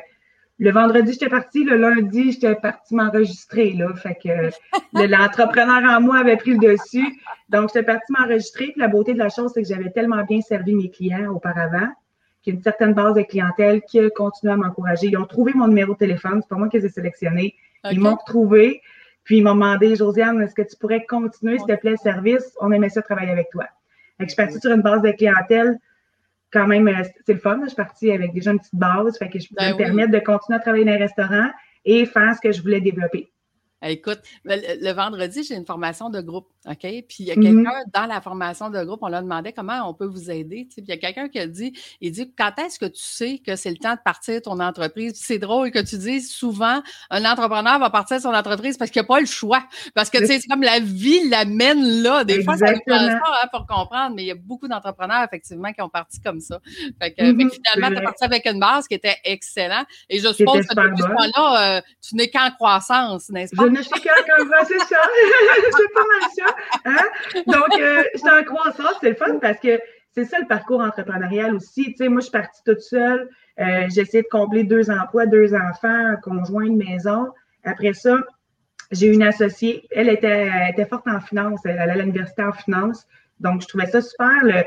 le 0.58 0.70
vendredi, 0.70 1.12
j'étais 1.12 1.28
partie. 1.28 1.62
Le 1.62 1.76
lundi, 1.76 2.32
j'étais 2.32 2.54
partie 2.54 2.94
m'enregistrer. 2.94 3.74
Là. 3.74 3.92
Fait 3.94 4.14
que 4.14 4.50
l'entrepreneur 5.06 5.82
en 5.90 6.00
moi 6.00 6.20
avait 6.20 6.38
pris 6.38 6.52
le 6.56 6.58
dessus. 6.58 7.20
Donc, 7.50 7.68
j'étais 7.68 7.84
partie 7.84 8.10
m'enregistrer. 8.12 8.68
Puis 8.68 8.80
la 8.80 8.88
beauté 8.88 9.12
de 9.12 9.18
la 9.18 9.28
chose, 9.28 9.50
c'est 9.52 9.62
que 9.62 9.68
j'avais 9.68 9.90
tellement 9.90 10.24
bien 10.24 10.40
servi 10.40 10.74
mes 10.74 10.90
clients 10.90 11.30
auparavant 11.30 11.88
qu'il 12.46 12.54
y 12.54 12.56
a 12.56 12.58
une 12.58 12.62
certaine 12.62 12.94
base 12.94 13.14
de 13.14 13.22
clientèle 13.22 13.82
qui 13.82 13.98
a 13.98 14.08
continué 14.10 14.52
à 14.52 14.56
m'encourager. 14.56 15.08
Ils 15.08 15.16
ont 15.16 15.26
trouvé 15.26 15.52
mon 15.52 15.66
numéro 15.66 15.94
de 15.94 15.98
téléphone. 15.98 16.40
C'est 16.40 16.48
pas 16.48 16.56
moi 16.56 16.68
qui 16.68 16.78
les 16.78 16.86
ai 16.86 16.88
sélectionnés. 16.88 17.56
Ils 17.90 17.98
m'ont 17.98 18.16
trouvé. 18.16 18.82
Puis 19.24 19.38
ils 19.38 19.42
m'ont 19.42 19.54
demandé, 19.54 19.96
Josiane, 19.96 20.40
est-ce 20.42 20.54
que 20.54 20.62
tu 20.62 20.76
pourrais 20.76 21.04
continuer, 21.04 21.58
s'il 21.58 21.66
te 21.66 21.74
plaît, 21.74 21.92
le 21.92 21.96
service? 21.96 22.56
On 22.60 22.70
aimait 22.70 22.88
ça 22.88 23.02
travailler 23.02 23.32
avec 23.32 23.50
toi. 23.50 23.64
Fait 24.18 24.24
que 24.24 24.30
je 24.30 24.34
suis 24.34 24.36
partie 24.36 24.60
sur 24.60 24.70
une 24.70 24.82
base 24.82 25.02
de 25.02 25.10
clientèle 25.10 25.78
quand 26.52 26.68
même, 26.68 26.86
euh, 26.86 27.02
c'est 27.26 27.34
le 27.34 27.40
fun. 27.40 27.58
Je 27.62 27.66
suis 27.66 27.76
partie 27.76 28.12
avec 28.12 28.32
déjà 28.32 28.52
une 28.52 28.58
petite 28.58 28.74
base, 28.74 29.18
fait 29.18 29.28
que 29.28 29.38
je 29.40 29.48
pouvais 29.48 29.72
ben 29.72 29.72
me 29.72 29.76
permettre 29.76 30.12
de 30.12 30.20
continuer 30.20 30.56
à 30.56 30.60
travailler 30.60 30.84
dans 30.84 30.92
les 30.92 30.98
restaurants 30.98 31.50
et 31.84 32.06
faire 32.06 32.34
ce 32.34 32.40
que 32.40 32.52
je 32.52 32.62
voulais 32.62 32.80
développer. 32.80 33.28
Écoute, 33.82 34.20
le, 34.44 34.92
vendredi, 34.92 35.44
j'ai 35.44 35.54
une 35.54 35.66
formation 35.66 36.08
de 36.08 36.20
groupe, 36.22 36.48
OK? 36.66 36.80
Puis 36.80 37.16
il 37.18 37.26
y 37.26 37.30
a 37.30 37.34
mm-hmm. 37.34 37.42
quelqu'un 37.42 37.82
dans 37.92 38.06
la 38.06 38.22
formation 38.22 38.70
de 38.70 38.82
groupe, 38.82 39.00
on 39.02 39.08
leur 39.08 39.22
demandait 39.22 39.52
comment 39.52 39.88
on 39.88 39.92
peut 39.92 40.06
vous 40.06 40.30
aider. 40.30 40.66
Puis 40.70 40.82
il 40.82 40.88
y 40.88 40.92
a 40.92 40.96
quelqu'un 40.96 41.28
qui 41.28 41.38
a 41.38 41.46
dit, 41.46 41.78
il 42.00 42.10
dit, 42.10 42.32
quand 42.36 42.52
est-ce 42.58 42.78
que 42.78 42.86
tu 42.86 43.02
sais 43.02 43.38
que 43.38 43.54
c'est 43.54 43.70
le 43.70 43.76
temps 43.76 43.94
de 43.94 44.00
partir 44.02 44.40
ton 44.40 44.60
entreprise? 44.60 45.12
C'est 45.16 45.38
drôle 45.38 45.70
que 45.70 45.78
tu 45.78 45.98
dises 45.98 46.32
souvent, 46.32 46.82
un 47.10 47.24
entrepreneur 47.26 47.78
va 47.78 47.90
partir 47.90 48.18
son 48.18 48.32
entreprise 48.32 48.78
parce 48.78 48.90
qu'il 48.90 49.02
n'a 49.02 49.06
pas 49.06 49.20
le 49.20 49.26
choix. 49.26 49.62
Parce 49.94 50.08
que 50.08 50.24
c'est 50.24 50.40
comme 50.48 50.62
la 50.62 50.80
vie 50.80 51.28
l'amène 51.28 52.02
là. 52.02 52.24
Des 52.24 52.42
fois, 52.42 52.56
ça 52.56 52.72
ne 52.72 52.78
passe 52.86 53.20
pas 53.20 53.40
hein, 53.42 53.48
pour 53.52 53.66
comprendre, 53.66 54.16
mais 54.16 54.22
il 54.22 54.28
y 54.28 54.32
a 54.32 54.36
beaucoup 54.36 54.68
d'entrepreneurs, 54.68 55.22
effectivement, 55.22 55.70
qui 55.72 55.82
ont 55.82 55.90
parti 55.90 56.20
comme 56.22 56.40
ça. 56.40 56.60
Fait 57.00 57.12
que, 57.12 57.22
mm-hmm. 57.22 57.50
finalement, 57.50 57.94
tu 57.94 58.02
es 58.02 58.04
parti 58.04 58.24
avec 58.24 58.46
une 58.46 58.58
base 58.58 58.88
qui 58.88 58.94
était 58.94 59.16
excellente. 59.24 59.86
Et 60.08 60.18
je 60.18 60.32
suppose 60.32 60.66
que 60.66 60.74
depuis 60.74 61.02
ce 61.02 61.08
moment-là, 61.08 61.76
euh, 61.76 61.80
tu 62.00 62.16
n'es 62.16 62.30
qu'en 62.30 62.50
croissance, 62.52 63.28
n'est-ce 63.28 63.54
pas? 63.54 63.65
Je 63.66 63.70
ne 63.70 63.82
suis 63.82 64.00
qu'un 64.00 64.12
c'est 64.64 64.78
ça. 64.78 64.96
c'est 65.76 65.92
pas 65.92 66.04
mal 66.12 66.30
ça. 66.36 66.56
Hein? 66.84 67.42
Donc, 67.46 67.80
euh, 67.80 68.02
j'étais 68.14 68.30
en 68.30 68.44
croissance, 68.44 68.96
c'est 69.00 69.10
le 69.10 69.16
fun 69.16 69.38
parce 69.40 69.58
que 69.58 69.80
c'est 70.14 70.24
ça 70.24 70.38
le 70.38 70.46
parcours 70.46 70.80
entrepreneurial 70.80 71.54
aussi. 71.54 71.86
Tu 71.86 71.96
sais, 71.96 72.08
moi, 72.08 72.20
je 72.20 72.26
suis 72.26 72.32
partie 72.32 72.62
toute 72.64 72.80
seule. 72.80 73.28
Euh, 73.58 73.86
j'ai 73.88 74.02
essayé 74.02 74.22
de 74.22 74.28
combler 74.28 74.64
deux 74.64 74.90
emplois, 74.90 75.26
deux 75.26 75.54
enfants, 75.54 75.88
un 75.88 76.16
conjoint, 76.16 76.64
une 76.64 76.76
maison. 76.76 77.32
Après 77.64 77.92
ça, 77.92 78.18
j'ai 78.92 79.08
une 79.08 79.22
associée. 79.22 79.86
Elle 79.90 80.08
était, 80.08 80.86
forte 80.88 81.08
en 81.08 81.20
finance. 81.20 81.60
Elle 81.64 81.78
allait 81.78 81.92
à 81.92 81.96
l'université 81.96 82.42
en 82.44 82.52
finance. 82.52 83.06
Donc, 83.40 83.62
je 83.62 83.66
trouvais 83.66 83.86
ça 83.86 84.00
super, 84.00 84.64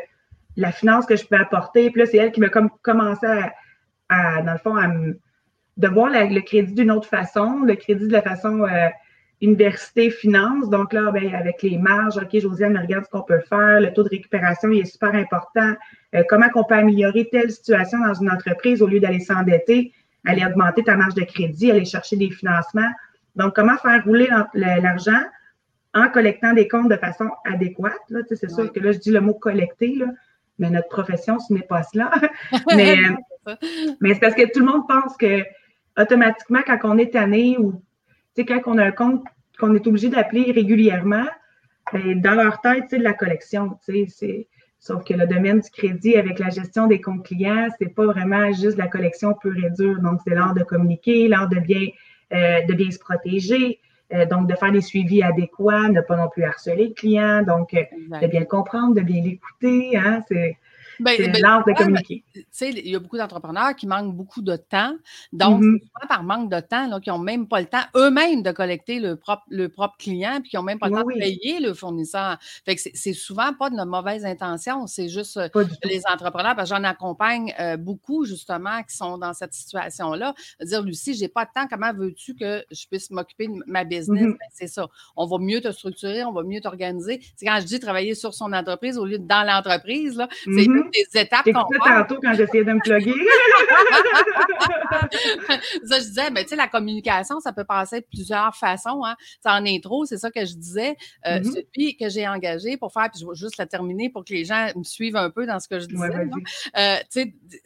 la 0.57 0.71
finance 0.71 1.05
que 1.05 1.15
je 1.15 1.23
pouvais 1.23 1.41
apporter. 1.41 1.89
Puis 1.89 2.01
là, 2.01 2.05
c'est 2.05 2.17
elle 2.17 2.31
qui 2.31 2.41
m'a 2.41 2.49
comme 2.49 2.69
commencé 2.81 3.25
à, 3.25 3.53
à, 4.09 4.41
dans 4.41 4.53
le 4.53 4.59
fond, 4.59 4.75
à 4.75 4.87
me 4.87 5.17
de 5.79 5.87
voir 5.87 6.09
le 6.09 6.41
crédit 6.41 6.73
d'une 6.73 6.91
autre 6.91 7.07
façon, 7.07 7.61
le 7.63 7.75
crédit 7.75 8.07
de 8.07 8.11
la 8.11 8.21
façon 8.21 8.63
euh, 8.63 8.89
université 9.41 10.11
finance. 10.11 10.69
Donc 10.69 10.91
là, 10.91 11.09
ben, 11.11 11.33
avec 11.33 11.63
les 11.63 11.77
marges, 11.77 12.17
OK, 12.17 12.37
Josiane, 12.37 12.77
regarde 12.77 13.05
ce 13.05 13.09
qu'on 13.09 13.23
peut 13.23 13.39
faire. 13.47 13.79
Le 13.79 13.93
taux 13.93 14.03
de 14.03 14.09
récupération 14.09 14.69
il 14.69 14.81
est 14.81 14.91
super 14.91 15.15
important. 15.15 15.73
Euh, 16.15 16.23
comment 16.27 16.47
on 16.55 16.65
peut 16.65 16.75
améliorer 16.75 17.29
telle 17.31 17.49
situation 17.49 17.99
dans 18.05 18.13
une 18.13 18.29
entreprise 18.29 18.81
au 18.81 18.87
lieu 18.87 18.99
d'aller 18.99 19.21
s'endetter, 19.21 19.93
aller 20.25 20.45
augmenter 20.45 20.83
ta 20.83 20.97
marge 20.97 21.15
de 21.15 21.23
crédit, 21.23 21.71
aller 21.71 21.85
chercher 21.85 22.17
des 22.17 22.29
financements. 22.29 22.91
Donc, 23.37 23.55
comment 23.55 23.77
faire 23.77 24.03
rouler 24.03 24.27
l'argent 24.53 25.23
en 25.93 26.09
collectant 26.09 26.53
des 26.53 26.67
comptes 26.67 26.89
de 26.89 26.97
façon 26.97 27.29
adéquate. 27.45 27.93
Là, 28.09 28.19
c'est 28.29 28.51
sûr 28.51 28.71
que 28.71 28.79
là, 28.79 28.91
je 28.91 28.99
dis 28.99 29.11
le 29.11 29.21
mot 29.21 29.33
collecter, 29.33 29.95
là, 29.95 30.07
mais 30.59 30.69
notre 30.69 30.89
profession, 30.89 31.39
ce 31.39 31.53
n'est 31.53 31.61
pas 31.61 31.83
cela. 31.83 32.11
mais, 32.75 32.97
mais 34.01 34.13
c'est 34.13 34.19
parce 34.19 34.35
que 34.35 34.51
tout 34.51 34.59
le 34.59 34.65
monde 34.65 34.87
pense 34.87 35.15
que 35.17 35.43
automatiquement, 35.99 36.61
quand 36.65 36.79
on 36.83 36.97
est 36.97 37.13
tanné 37.13 37.57
ou 37.57 37.81
quand 38.37 38.61
on 38.67 38.77
a 38.77 38.85
un 38.85 38.91
compte 38.91 39.23
qu'on 39.59 39.75
est 39.75 39.85
obligé 39.85 40.09
d'appeler 40.09 40.51
régulièrement, 40.51 41.25
ben, 41.91 42.21
dans 42.21 42.35
leur 42.35 42.61
tête, 42.61 42.85
c'est 42.89 42.99
de 42.99 43.03
la 43.03 43.13
collection. 43.13 43.77
C'est, 43.81 44.47
sauf 44.79 45.03
que 45.03 45.13
le 45.13 45.27
domaine 45.27 45.59
du 45.59 45.69
crédit 45.69 46.15
avec 46.15 46.39
la 46.39 46.49
gestion 46.49 46.87
des 46.87 47.01
comptes 47.01 47.25
clients, 47.25 47.67
c'est 47.79 47.93
pas 47.93 48.05
vraiment 48.05 48.51
juste 48.53 48.77
la 48.77 48.87
collection 48.87 49.33
pure 49.33 49.57
et 49.57 49.69
dure. 49.71 49.99
Donc, 50.01 50.21
c'est 50.25 50.35
l'art 50.35 50.53
de 50.53 50.63
communiquer, 50.63 51.27
l'art 51.27 51.49
de 51.49 51.59
bien, 51.59 51.87
euh, 52.33 52.61
de 52.61 52.73
bien 52.73 52.91
se 52.91 52.99
protéger, 52.99 53.79
euh, 54.13 54.25
donc 54.25 54.47
de 54.47 54.55
faire 54.55 54.71
des 54.71 54.81
suivis 54.81 55.23
adéquats, 55.23 55.89
ne 55.89 56.01
pas 56.01 56.15
non 56.15 56.29
plus 56.29 56.43
harceler 56.43 56.89
le 56.89 56.93
client, 56.93 57.43
donc 57.43 57.73
euh, 57.73 57.83
de 58.21 58.27
bien 58.27 58.41
le 58.41 58.45
comprendre, 58.45 58.95
de 58.95 59.01
bien 59.01 59.21
l'écouter. 59.21 59.97
Hein, 59.97 60.23
ben, 60.99 61.31
ben, 61.31 61.41
l'art 61.41 61.63
de 61.65 61.73
communiquer. 61.73 62.23
Tu 62.33 62.45
sais, 62.51 62.69
il 62.71 62.89
y 62.89 62.95
a 62.95 62.99
beaucoup 62.99 63.17
d'entrepreneurs 63.17 63.75
qui 63.75 63.87
manquent 63.87 64.13
beaucoup 64.13 64.41
de 64.41 64.55
temps. 64.55 64.95
Donc, 65.33 65.61
mm-hmm. 65.61 65.79
souvent 65.79 66.07
par 66.07 66.23
manque 66.23 66.51
de 66.51 66.59
temps, 66.59 66.87
là, 66.87 66.99
qui 66.99 67.09
n'ont 67.09 67.19
même 67.19 67.47
pas 67.47 67.61
le 67.61 67.67
temps 67.67 67.83
eux-mêmes 67.95 68.43
de 68.43 68.51
collecter 68.51 68.99
le 68.99 69.15
propre, 69.15 69.43
le 69.49 69.69
propre 69.69 69.95
client, 69.97 70.39
puis 70.41 70.51
qui 70.51 70.55
n'ont 70.55 70.63
même 70.63 70.79
pas 70.79 70.89
le 70.89 70.95
temps 70.95 71.03
de 71.03 71.19
payer 71.19 71.59
le 71.59 71.73
fournisseur. 71.73 72.37
Fait 72.65 72.75
que 72.75 72.81
c'est 72.93 73.13
souvent 73.13 73.53
pas 73.53 73.69
de 73.69 73.83
mauvaise 73.83 74.25
intention, 74.25 74.87
c'est 74.87 75.09
juste 75.09 75.37
euh, 75.37 75.47
les 75.83 76.01
entrepreneurs, 76.11 76.55
parce 76.55 76.69
que 76.69 76.75
j'en 76.75 76.83
accompagne 76.83 77.53
euh, 77.59 77.77
beaucoup, 77.77 78.25
justement, 78.25 78.83
qui 78.83 78.95
sont 78.95 79.17
dans 79.17 79.33
cette 79.33 79.53
situation-là. 79.53 80.33
Dire, 80.61 80.81
Lucie, 80.83 81.13
j'ai 81.13 81.27
pas 81.27 81.45
de 81.45 81.51
temps, 81.55 81.67
comment 81.69 81.93
veux-tu 81.93 82.35
que 82.35 82.63
je 82.71 82.85
puisse 82.87 83.09
m'occuper 83.11 83.47
de 83.47 83.53
ma 83.67 83.83
business? 83.83 84.23
Mm-hmm. 84.23 84.31
Ben, 84.31 84.49
c'est 84.51 84.67
ça. 84.67 84.87
On 85.15 85.25
va 85.25 85.37
mieux 85.37 85.61
te 85.61 85.71
structurer, 85.71 86.23
on 86.23 86.33
va 86.33 86.43
mieux 86.43 86.61
t'organiser. 86.61 87.21
C'est 87.35 87.45
quand 87.45 87.57
je 87.61 87.65
dis 87.65 87.79
travailler 87.79 88.15
sur 88.15 88.33
son 88.33 88.51
entreprise 88.53 88.97
au 88.97 89.05
lieu 89.05 89.17
de 89.17 89.27
dans 89.27 89.45
l'entreprise, 89.45 90.17
là, 90.17 90.27
c'est 90.43 90.67
des 90.89 91.21
étapes 91.21 91.45
qu'on 91.45 91.53
tantôt 91.53 92.19
quand 92.21 92.33
j'essayais 92.33 92.63
de 92.63 92.73
me 92.73 92.79
plugger. 92.79 93.13
ça, 95.85 95.99
je 95.99 96.05
disais, 96.05 96.29
ben, 96.31 96.43
tu 96.43 96.49
sais, 96.49 96.55
la 96.55 96.67
communication, 96.67 97.39
ça 97.39 97.53
peut 97.53 97.63
passer 97.63 98.01
de 98.01 98.05
plusieurs 98.05 98.55
façons. 98.55 99.03
Hein. 99.05 99.15
En 99.45 99.65
intro, 99.65 100.05
c'est 100.05 100.17
ça 100.17 100.31
que 100.31 100.45
je 100.45 100.55
disais. 100.55 100.95
Euh, 101.25 101.39
mm-hmm. 101.39 101.53
Celui 101.53 101.97
que 101.97 102.09
j'ai 102.09 102.27
engagé 102.27 102.77
pour 102.77 102.93
faire, 102.93 103.09
puis 103.11 103.21
je 103.21 103.27
vais 103.27 103.35
juste 103.35 103.57
la 103.57 103.65
terminer 103.65 104.09
pour 104.09 104.25
que 104.25 104.33
les 104.33 104.45
gens 104.45 104.69
me 104.75 104.83
suivent 104.83 105.15
un 105.15 105.29
peu 105.29 105.45
dans 105.45 105.59
ce 105.59 105.67
que 105.67 105.79
je 105.79 105.87
disais. 105.87 106.09
Euh, 106.77 106.97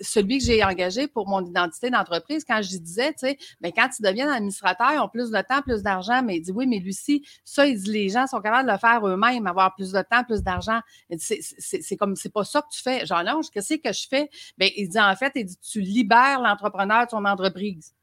celui 0.02 0.38
que 0.38 0.46
j'ai 0.46 0.64
engagé 0.64 1.08
pour 1.08 1.28
mon 1.28 1.46
identité 1.46 1.90
d'entreprise, 1.90 2.44
quand 2.48 2.62
je 2.62 2.78
disais, 2.78 3.12
tu 3.14 3.28
sais, 3.28 3.38
ben, 3.62 3.72
quand 3.76 3.90
tu 3.90 4.02
deviens 4.02 4.32
administrateur, 4.32 4.92
ils 4.94 5.00
ont 5.00 5.10
plus 5.10 5.32
de 5.32 5.42
temps, 5.42 5.62
plus 5.62 5.84
d'argent, 5.84 6.22
mais 6.24 6.38
il 6.38 6.42
dit 6.42 6.52
oui, 6.52 6.68
mais 6.68 6.80
Lucie, 6.80 7.26
ça, 7.44 7.66
il 7.66 7.82
dit, 7.82 7.92
les 7.92 8.10
gens 8.10 8.28
sont 8.28 8.42
capables 8.42 8.68
de 8.68 8.74
le 8.74 8.80
faire 8.80 9.06
eux-mêmes, 9.08 9.48
avoir 9.48 9.76
plus 9.76 9.92
de 9.92 10.02
temps, 10.02 10.24
plus 10.24 10.44
d'argent. 10.44 10.80
C'est 11.18 11.98
comme, 11.98 12.16
c'est 12.16 12.32
pas 12.32 12.44
ça 12.44 12.62
que 12.62 12.68
tu 12.72 12.82
fais. 12.82 13.06
Non, 13.22 13.42
qu'est-ce 13.54 13.76
que 13.76 13.92
je 13.94 14.08
fais? 14.08 14.30
Ben, 14.58 14.70
il 14.76 14.90
dit, 14.90 15.00
en 15.00 15.16
fait, 15.16 15.32
il 15.36 15.46
dit, 15.46 15.58
tu 15.60 15.82
libères 15.82 16.42
l'entrepreneur 16.42 17.06
de 17.06 17.12
son 17.12 17.26
entreprise. 17.26 17.94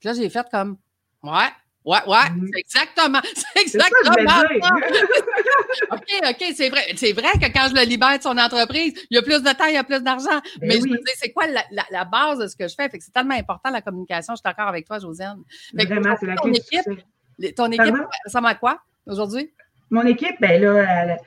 Puis 0.00 0.08
là, 0.08 0.14
j'ai 0.14 0.30
fait 0.30 0.46
comme, 0.50 0.78
ouais, 1.22 1.50
Ouais, 1.84 1.98
ouais, 2.06 2.30
mmh. 2.30 2.48
c'est 2.50 2.60
exactement. 2.60 3.20
C'est 3.34 3.60
exactement 3.60 4.26
ça. 4.30 4.42
OK, 5.90 6.30
OK, 6.30 6.44
c'est 6.54 6.70
vrai. 6.70 6.80
C'est 6.96 7.12
vrai 7.12 7.32
que 7.34 7.52
quand 7.52 7.68
je 7.68 7.74
le 7.74 7.86
libère 7.86 8.16
de 8.16 8.22
son 8.22 8.38
entreprise, 8.38 8.94
il 9.10 9.16
y 9.16 9.18
a 9.18 9.22
plus 9.22 9.42
de 9.42 9.50
temps, 9.50 9.66
il 9.66 9.74
y 9.74 9.76
a 9.76 9.84
plus 9.84 10.02
d'argent. 10.02 10.40
Ben 10.60 10.68
mais 10.68 10.74
je 10.76 10.86
me 10.86 10.96
dis, 10.96 11.12
c'est 11.16 11.30
quoi 11.30 11.46
la, 11.46 11.62
la, 11.90 12.04
base 12.06 12.38
de 12.38 12.46
ce 12.46 12.56
que 12.56 12.68
je 12.68 12.74
fais? 12.74 12.88
Fait 12.88 12.98
que 12.98 13.04
c'est 13.04 13.12
tellement 13.12 13.34
important 13.34 13.70
la 13.70 13.82
communication. 13.82 14.32
Je 14.32 14.36
suis 14.36 14.42
d'accord 14.44 14.68
avec 14.68 14.86
toi, 14.86 14.98
Josiane. 14.98 15.42
Vraiment, 15.74 16.16
c'est 16.18 16.26
la 16.26 16.36
ton 16.36 16.52
équipe, 16.52 17.54
ton 17.54 17.70
équipe, 17.70 17.96
ça 18.26 18.40
m'a 18.40 18.54
quoi 18.54 18.80
aujourd'hui? 19.06 19.52
Mon 19.90 20.06
équipe, 20.06 20.36
ben 20.40 20.62
là, 20.62 20.86
elle, 20.88 21.18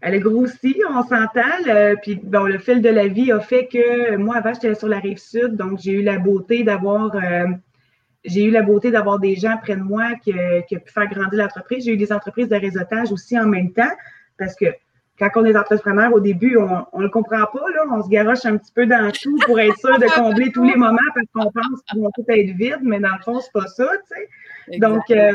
elle 0.00 0.14
a 0.14 0.18
grossi, 0.18 0.80
on 0.88 1.02
s'entend. 1.02 1.96
Puis 2.02 2.20
bon, 2.22 2.44
le 2.44 2.58
fil 2.58 2.80
de 2.80 2.88
la 2.88 3.06
vie 3.06 3.32
a 3.32 3.40
fait 3.40 3.66
que 3.66 4.16
moi, 4.16 4.36
avant, 4.36 4.54
j'étais 4.54 4.74
sur 4.74 4.88
la 4.88 4.98
rive 4.98 5.18
sud, 5.18 5.56
donc 5.56 5.78
j'ai 5.78 5.92
eu 5.92 6.02
la 6.02 6.18
beauté 6.18 6.62
d'avoir. 6.62 7.14
Euh, 7.14 7.46
j'ai 8.24 8.44
eu 8.44 8.50
la 8.50 8.62
beauté 8.62 8.90
d'avoir 8.90 9.18
des 9.18 9.34
gens 9.34 9.56
près 9.62 9.76
de 9.76 9.82
moi 9.82 10.14
qui, 10.22 10.34
qui 10.68 10.76
ont 10.76 10.80
pu 10.80 10.92
faire 10.92 11.08
grandir 11.08 11.38
l'entreprise. 11.38 11.84
J'ai 11.86 11.92
eu 11.92 11.96
des 11.96 12.12
entreprises 12.12 12.48
de 12.48 12.56
réseautage 12.56 13.12
aussi 13.12 13.38
en 13.38 13.46
même 13.46 13.72
temps 13.72 13.90
parce 14.36 14.54
que 14.54 14.66
quand 15.20 15.28
on 15.36 15.44
est 15.44 15.56
entrepreneur, 15.56 16.12
au 16.14 16.20
début, 16.20 16.56
on 16.56 16.98
ne 16.98 17.02
le 17.02 17.10
comprend 17.10 17.44
pas. 17.44 17.70
Là, 17.74 17.84
on 17.90 18.02
se 18.02 18.08
garoche 18.08 18.46
un 18.46 18.56
petit 18.56 18.72
peu 18.72 18.86
dans 18.86 19.12
tout 19.12 19.36
pour 19.44 19.60
être 19.60 19.76
sûr 19.78 19.98
de 19.98 20.06
combler 20.18 20.50
tous 20.50 20.64
les 20.64 20.76
moments 20.76 20.98
parce 21.14 21.26
qu'on 21.34 21.52
pense 21.52 21.82
qu'ils 21.86 22.00
vont 22.00 22.10
tout 22.14 22.24
être 22.28 22.56
vides, 22.56 22.80
mais 22.82 23.00
dans 23.00 23.14
le 23.14 23.22
fond, 23.22 23.38
c'est 23.40 23.52
pas 23.52 23.66
ça. 23.66 23.86
Tu 24.08 24.14
sais. 24.72 24.78
Donc, 24.78 25.10
euh, 25.10 25.34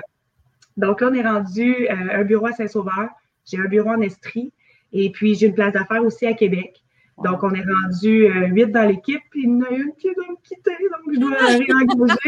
donc 0.75 1.01
là, 1.01 1.09
on 1.11 1.13
est 1.13 1.21
rendu 1.21 1.87
euh, 1.87 2.19
un 2.19 2.23
bureau 2.23 2.47
à 2.47 2.53
Saint-Sauveur. 2.53 3.09
J'ai 3.45 3.57
un 3.57 3.65
bureau 3.65 3.89
en 3.89 4.01
Estrie. 4.01 4.51
Et 4.91 5.11
puis, 5.11 5.35
j'ai 5.35 5.47
une 5.47 5.53
place 5.53 5.73
d'affaires 5.73 6.03
aussi 6.03 6.25
à 6.25 6.33
Québec. 6.33 6.81
Donc, 7.23 7.43
on 7.43 7.53
est 7.53 7.63
rendu 7.63 8.25
euh, 8.25 8.47
huit 8.47 8.67
dans 8.67 8.83
l'équipe, 8.83 9.21
puis 9.29 9.43
il 9.43 9.49
y 9.49 9.53
en 9.53 9.61
a 9.61 9.69
une 9.69 9.93
qui 9.95 10.13
doit 10.13 10.25
me 10.29 10.35
quitter, 10.43 10.71
donc 10.91 11.13
je 11.13 11.19
dois 11.19 11.37
réengager. 11.37 12.19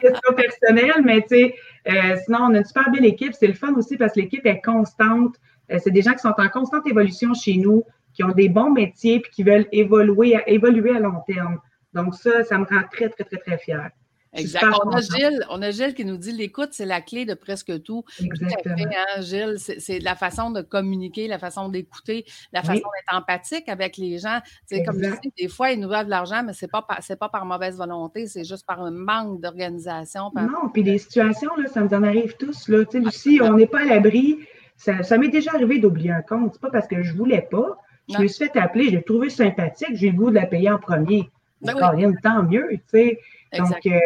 c'est 0.00 0.12
pas 0.22 0.32
personnel, 0.34 1.02
mais 1.04 1.22
tu 1.22 1.28
sais, 1.30 1.54
euh, 1.88 2.16
sinon, 2.24 2.38
on 2.42 2.54
a 2.54 2.58
une 2.58 2.64
super 2.64 2.90
belle 2.92 3.06
équipe. 3.06 3.32
C'est 3.34 3.48
le 3.48 3.54
fun 3.54 3.74
aussi 3.74 3.96
parce 3.96 4.12
que 4.12 4.20
l'équipe 4.20 4.46
est 4.46 4.60
constante. 4.60 5.34
Euh, 5.72 5.78
c'est 5.82 5.90
des 5.90 6.02
gens 6.02 6.12
qui 6.12 6.20
sont 6.20 6.34
en 6.36 6.48
constante 6.48 6.86
évolution 6.86 7.34
chez 7.34 7.56
nous, 7.56 7.82
qui 8.12 8.22
ont 8.22 8.30
des 8.30 8.48
bons 8.48 8.70
métiers, 8.70 9.18
puis 9.18 9.32
qui 9.32 9.42
veulent 9.42 9.66
évoluer, 9.72 10.38
évoluer 10.46 10.96
à 10.96 11.00
long 11.00 11.20
terme. 11.26 11.58
Donc, 11.92 12.14
ça, 12.14 12.44
ça 12.44 12.56
me 12.56 12.64
rend 12.66 12.82
très, 12.92 13.08
très, 13.08 13.24
très, 13.24 13.38
très 13.38 13.58
fière. 13.58 13.90
Exact. 14.34 14.66
On 14.84 14.90
a, 14.90 15.00
Gilles, 15.00 15.46
on 15.48 15.62
a 15.62 15.70
Gilles 15.70 15.94
qui 15.94 16.04
nous 16.04 16.16
dit 16.16 16.32
l'écoute, 16.32 16.70
c'est 16.72 16.86
la 16.86 17.00
clé 17.00 17.24
de 17.24 17.34
presque 17.34 17.82
tout. 17.82 18.04
Exactement. 18.22 18.74
Tout 18.76 18.82
hein, 18.82 19.20
Gilles. 19.20 19.58
C'est 19.58 20.00
la 20.00 20.16
façon 20.16 20.50
de 20.50 20.60
communiquer, 20.60 21.28
la 21.28 21.38
façon 21.38 21.68
d'écouter, 21.68 22.24
la 22.52 22.62
façon 22.62 22.74
d'être 22.74 23.16
empathique 23.16 23.68
avec 23.68 23.96
les 23.96 24.18
gens. 24.18 24.40
comme 24.84 25.00
tu 25.00 25.10
dis, 25.22 25.32
des 25.44 25.48
fois, 25.48 25.70
ils 25.70 25.80
nous 25.80 25.88
doivent 25.88 26.06
de 26.06 26.10
l'argent, 26.10 26.42
mais 26.44 26.52
ce 26.52 26.64
n'est 26.64 26.70
pas, 26.70 26.82
pas 26.82 27.28
par 27.28 27.46
mauvaise 27.46 27.76
volonté, 27.76 28.26
c'est 28.26 28.44
juste 28.44 28.66
par 28.66 28.82
un 28.82 28.90
manque 28.90 29.40
d'organisation. 29.40 30.30
Non, 30.34 30.68
puis 30.72 30.82
des 30.82 30.98
situations, 30.98 31.54
là, 31.56 31.68
ça 31.68 31.80
nous 31.80 31.94
en 31.94 32.02
arrive 32.02 32.36
tous. 32.36 32.68
Là. 32.68 32.84
Tu 32.84 32.98
sais, 32.98 33.04
Lucie, 33.04 33.40
on 33.42 33.54
n'est 33.54 33.66
pas 33.66 33.82
à 33.82 33.84
l'abri. 33.84 34.38
Ça, 34.76 35.16
m'est 35.18 35.28
déjà 35.28 35.52
arrivé 35.54 35.78
d'oublier 35.78 36.10
un 36.10 36.22
compte. 36.22 36.54
C'est 36.54 36.60
pas 36.60 36.70
parce 36.70 36.88
que 36.88 37.02
je 37.02 37.12
ne 37.12 37.16
voulais 37.16 37.46
pas. 37.50 37.78
Je 38.12 38.18
me 38.18 38.26
suis 38.26 38.46
fait 38.46 38.58
appeler, 38.58 38.90
j'ai 38.90 39.02
trouvé 39.02 39.30
sympathique, 39.30 39.94
j'ai 39.94 40.10
le 40.10 40.16
goût 40.16 40.30
de 40.30 40.34
la 40.34 40.46
payer 40.46 40.70
en 40.70 40.78
premier. 40.78 41.30
Ben 41.62 41.74
oui. 41.96 42.14
tant 42.22 42.42
mieux, 42.42 42.68
tu 42.72 42.80
sais. 42.88 43.18
Donc, 43.56 43.86
euh, 43.86 43.98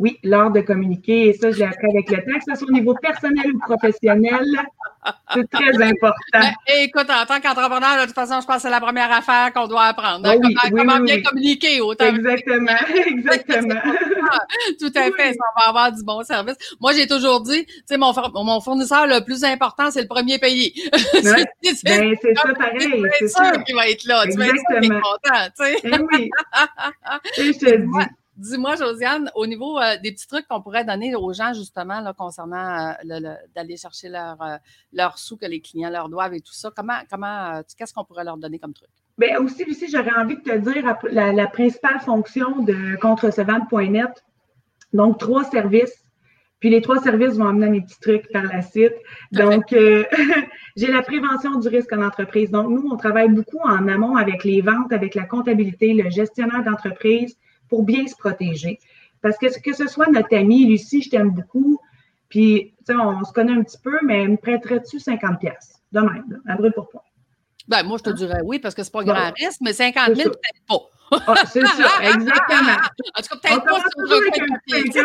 oui, 0.00 0.18
l'art 0.22 0.50
de 0.50 0.62
communiquer, 0.62 1.28
et 1.28 1.32
ça, 1.34 1.50
je 1.50 1.58
l'ai 1.58 1.64
appris 1.64 1.86
avec 1.90 2.10
le 2.10 2.16
temps, 2.16 2.38
que 2.38 2.44
ce 2.48 2.58
soit 2.58 2.68
au 2.68 2.72
niveau 2.72 2.94
personnel 2.94 3.52
ou 3.54 3.58
professionnel, 3.58 4.46
c'est 5.34 5.50
très 5.50 5.82
important. 5.82 6.14
Ben, 6.32 6.52
écoute, 6.78 7.08
en 7.10 7.26
tant 7.26 7.38
qu'entrepreneur, 7.38 8.00
de 8.00 8.06
toute 8.06 8.14
façon, 8.14 8.40
je 8.40 8.46
pense 8.46 8.56
que 8.56 8.62
c'est 8.62 8.70
la 8.70 8.80
première 8.80 9.12
affaire 9.12 9.52
qu'on 9.52 9.66
doit 9.66 9.84
apprendre. 9.84 10.26
Hein, 10.26 10.36
comment, 10.70 11.00
bien 11.00 11.20
communiquer 11.20 11.82
autant. 11.82 12.06
Exactement, 12.06 12.78
exactement. 13.06 13.80
Tout 14.78 14.92
à 14.94 15.02
fait, 15.12 15.34
ça 15.34 15.44
va 15.58 15.68
avoir 15.68 15.92
du 15.92 16.02
bon 16.02 16.22
service. 16.22 16.56
Moi, 16.80 16.94
j'ai 16.94 17.06
toujours 17.06 17.42
dit, 17.42 17.66
tu 17.66 17.82
sais, 17.84 17.98
mon, 17.98 18.14
mon 18.42 18.60
fournisseur 18.62 19.06
le 19.06 19.22
plus 19.22 19.44
important, 19.44 19.90
c'est 19.90 20.02
le 20.02 20.08
premier 20.08 20.38
payé. 20.38 20.72
Ouais. 21.20 21.44
c'est 21.62 21.84
ben, 21.84 22.14
ça 22.34 22.54
pareil. 22.54 23.02
C'est 23.18 23.28
ça 23.28 23.52
qui 23.58 23.72
va 23.72 23.88
être 23.88 24.04
là. 24.06 24.24
Exactement. 24.24 24.80
Tu 24.80 24.88
vas 24.88 24.96
être 24.96 25.02
content, 25.02 25.44
tu 25.58 25.64
sais. 25.64 25.76
Eh 25.84 26.16
oui. 26.16 26.30
je 27.36 27.58
te 27.58 27.76
dis. 27.76 28.10
Dis-moi, 28.40 28.74
Josiane, 28.76 29.30
au 29.34 29.46
niveau 29.46 29.78
euh, 29.78 29.98
des 30.02 30.12
petits 30.12 30.26
trucs 30.26 30.48
qu'on 30.48 30.62
pourrait 30.62 30.86
donner 30.86 31.14
aux 31.14 31.30
gens, 31.34 31.52
justement, 31.52 32.00
là, 32.00 32.14
concernant 32.16 32.94
euh, 33.04 33.34
d'aller 33.54 33.76
chercher 33.76 34.08
leur, 34.08 34.40
euh, 34.40 34.56
leur 34.94 35.18
sous 35.18 35.36
que 35.36 35.44
les 35.44 35.60
clients 35.60 35.90
leur 35.90 36.08
doivent 36.08 36.32
et 36.32 36.40
tout 36.40 36.54
ça, 36.54 36.70
comment, 36.74 36.98
comment 37.10 37.60
qu'est-ce 37.76 37.92
qu'on 37.92 38.04
pourrait 38.04 38.24
leur 38.24 38.38
donner 38.38 38.58
comme 38.58 38.72
truc? 38.72 38.88
Bien, 39.18 39.38
aussi, 39.40 39.62
Lucie, 39.64 39.90
j'aurais 39.92 40.14
envie 40.16 40.36
de 40.36 40.40
te 40.40 40.56
dire 40.56 40.96
la, 41.10 41.46
principale 41.48 42.00
fonction 42.00 42.62
de 42.62 42.96
contrecevable.net. 42.96 44.24
Donc, 44.94 45.18
trois 45.18 45.44
services. 45.44 46.02
Puis 46.60 46.70
les 46.70 46.80
trois 46.80 47.02
services 47.02 47.34
vont 47.34 47.46
amener 47.46 47.68
mes 47.68 47.80
petits 47.82 48.00
trucs 48.00 48.32
par 48.32 48.44
la 48.44 48.62
suite. 48.62 48.94
Donc, 49.32 49.64
j'ai 50.76 50.90
la 50.90 51.02
prévention 51.02 51.58
du 51.58 51.68
risque 51.68 51.92
en 51.92 52.02
entreprise. 52.02 52.50
Donc, 52.50 52.70
nous, 52.70 52.88
on 52.90 52.96
travaille 52.96 53.28
beaucoup 53.28 53.60
en 53.62 53.86
amont 53.86 54.16
avec 54.16 54.44
les 54.44 54.62
ventes, 54.62 54.94
avec 54.94 55.14
la 55.14 55.26
comptabilité, 55.26 55.92
le 55.92 56.08
gestionnaire 56.08 56.64
d'entreprise, 56.64 57.36
bien 57.78 58.06
se 58.06 58.16
protéger. 58.16 58.78
Parce 59.22 59.36
que 59.38 59.46
que 59.60 59.72
ce 59.74 59.86
soit 59.86 60.08
notre 60.10 60.34
amie, 60.34 60.66
Lucie, 60.66 61.02
je 61.02 61.10
t'aime 61.10 61.30
beaucoup, 61.30 61.80
puis, 62.30 62.72
tu 62.86 62.94
sais, 62.94 62.94
on 62.94 63.24
se 63.24 63.32
connaît 63.32 63.52
un 63.52 63.62
petit 63.62 63.78
peu, 63.82 63.98
mais 64.04 64.26
me 64.26 64.36
prêterais-tu 64.36 65.00
50 65.00 65.40
pièces 65.40 65.82
de 65.92 66.00
même, 66.00 66.40
à 66.46 66.54
brûle 66.54 66.72
pour 66.72 66.88
point? 66.88 67.02
Ben, 67.66 67.82
moi, 67.82 67.98
je 67.98 68.04
te 68.04 68.10
dirais 68.10 68.40
oui, 68.44 68.60
parce 68.60 68.74
que 68.74 68.82
c'est 68.82 68.92
pas 68.92 69.02
un 69.02 69.04
grand 69.04 69.32
risque, 69.36 69.60
mais 69.60 69.72
50 69.72 70.14
000, 70.14 70.30
peut-être 70.30 70.66
pas. 70.66 71.22
Ah, 71.26 71.44
c'est 71.46 71.66
ça, 71.66 71.88
exactement. 72.02 72.78
En 73.16 73.22
tout 73.22 73.38
cas, 73.38 73.48
peut-être 73.48 73.64
pas 73.64 73.80
si 73.80 75.00
on 75.00 75.04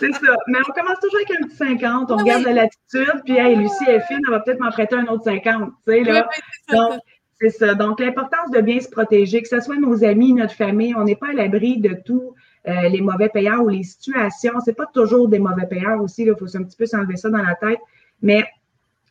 C'est 0.00 0.12
ça. 0.12 0.36
Mais 0.46 0.58
on 0.66 0.72
commence 0.72 0.98
toujours 1.00 1.16
avec 1.16 1.30
un 1.30 1.46
petit 1.46 1.56
50, 1.56 2.10
on 2.10 2.16
regarde 2.16 2.44
la 2.44 2.52
latitude, 2.52 3.22
puis 3.24 3.36
hey, 3.36 3.56
Lucie 3.56 3.84
est 3.86 4.00
fine, 4.06 4.20
elle 4.26 4.30
va 4.30 4.40
peut-être 4.40 4.60
m'en 4.60 4.70
prêter 4.70 4.96
un 4.96 5.06
autre 5.06 5.24
50. 5.24 5.72
Tu 5.86 5.92
sais, 5.92 6.00
là. 6.04 6.26
Donc, 6.70 7.00
c'est 7.42 7.50
ça. 7.50 7.74
Donc, 7.74 7.98
l'importance 7.98 8.50
de 8.52 8.60
bien 8.60 8.78
se 8.80 8.88
protéger, 8.88 9.42
que 9.42 9.48
ce 9.48 9.60
soit 9.60 9.76
nos 9.76 10.04
amis, 10.04 10.32
notre 10.32 10.54
famille, 10.54 10.94
on 10.94 11.04
n'est 11.04 11.16
pas 11.16 11.30
à 11.30 11.32
l'abri 11.32 11.78
de 11.78 11.94
tous 12.04 12.34
euh, 12.68 12.88
les 12.88 13.00
mauvais 13.00 13.28
payeurs 13.28 13.62
ou 13.62 13.68
les 13.68 13.82
situations. 13.82 14.52
C'est 14.64 14.76
pas 14.76 14.86
toujours 14.86 15.28
des 15.28 15.40
mauvais 15.40 15.66
payeurs 15.66 16.00
aussi, 16.00 16.22
il 16.22 16.34
faut 16.38 16.56
un 16.56 16.62
petit 16.62 16.76
peu 16.76 16.86
s'enlever 16.86 17.16
ça 17.16 17.30
dans 17.30 17.42
la 17.42 17.56
tête, 17.56 17.80
mais 18.20 18.44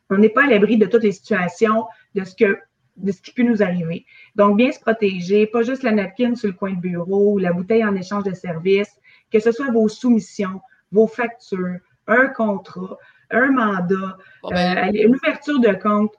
on 0.10 0.18
n'est 0.18 0.30
pas 0.30 0.46
à 0.46 0.48
l'abri 0.48 0.78
de 0.78 0.86
toutes 0.86 1.04
les 1.04 1.12
situations, 1.12 1.86
de 2.16 2.24
ce 2.24 2.36
que 2.36 2.58
de 2.98 3.12
ce 3.12 3.22
qui 3.22 3.32
peut 3.32 3.44
nous 3.44 3.64
arriver. 3.64 4.06
Donc, 4.36 4.58
bien 4.58 4.72
se 4.72 4.80
protéger, 4.80 5.48
pas 5.48 5.64
juste 5.64 5.84
la 5.84 5.92
napkin 5.92 6.36
sur 6.36 6.50
le 6.50 6.54
coin 6.54 6.72
de 6.72 6.80
bureau 6.80 7.34
ou 7.34 7.38
la 7.38 7.52
bouteille 7.52 7.84
en 7.84 7.96
échange 7.96 8.26
de 8.26 8.34
services, 8.34 8.94
que 9.32 9.40
ce 9.40 9.52
soit 9.52 9.72
vos 9.72 9.88
soumissions, 9.88 10.62
vos 10.92 11.08
factures, 11.08 11.80
un 12.08 12.28
contrat, 12.28 12.98
un 13.32 13.52
mandat, 13.52 14.18
ben, 14.50 14.78
euh, 14.78 14.92
une 14.94 15.16
ouverture 15.16 15.60
de 15.60 15.74
compte. 15.74 16.14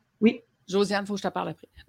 Josiane, 0.69 1.04
il 1.04 1.07
faut 1.07 1.14
que 1.14 1.21
je 1.21 1.28
te 1.28 1.33
parle 1.33 1.50
après. 1.50 1.69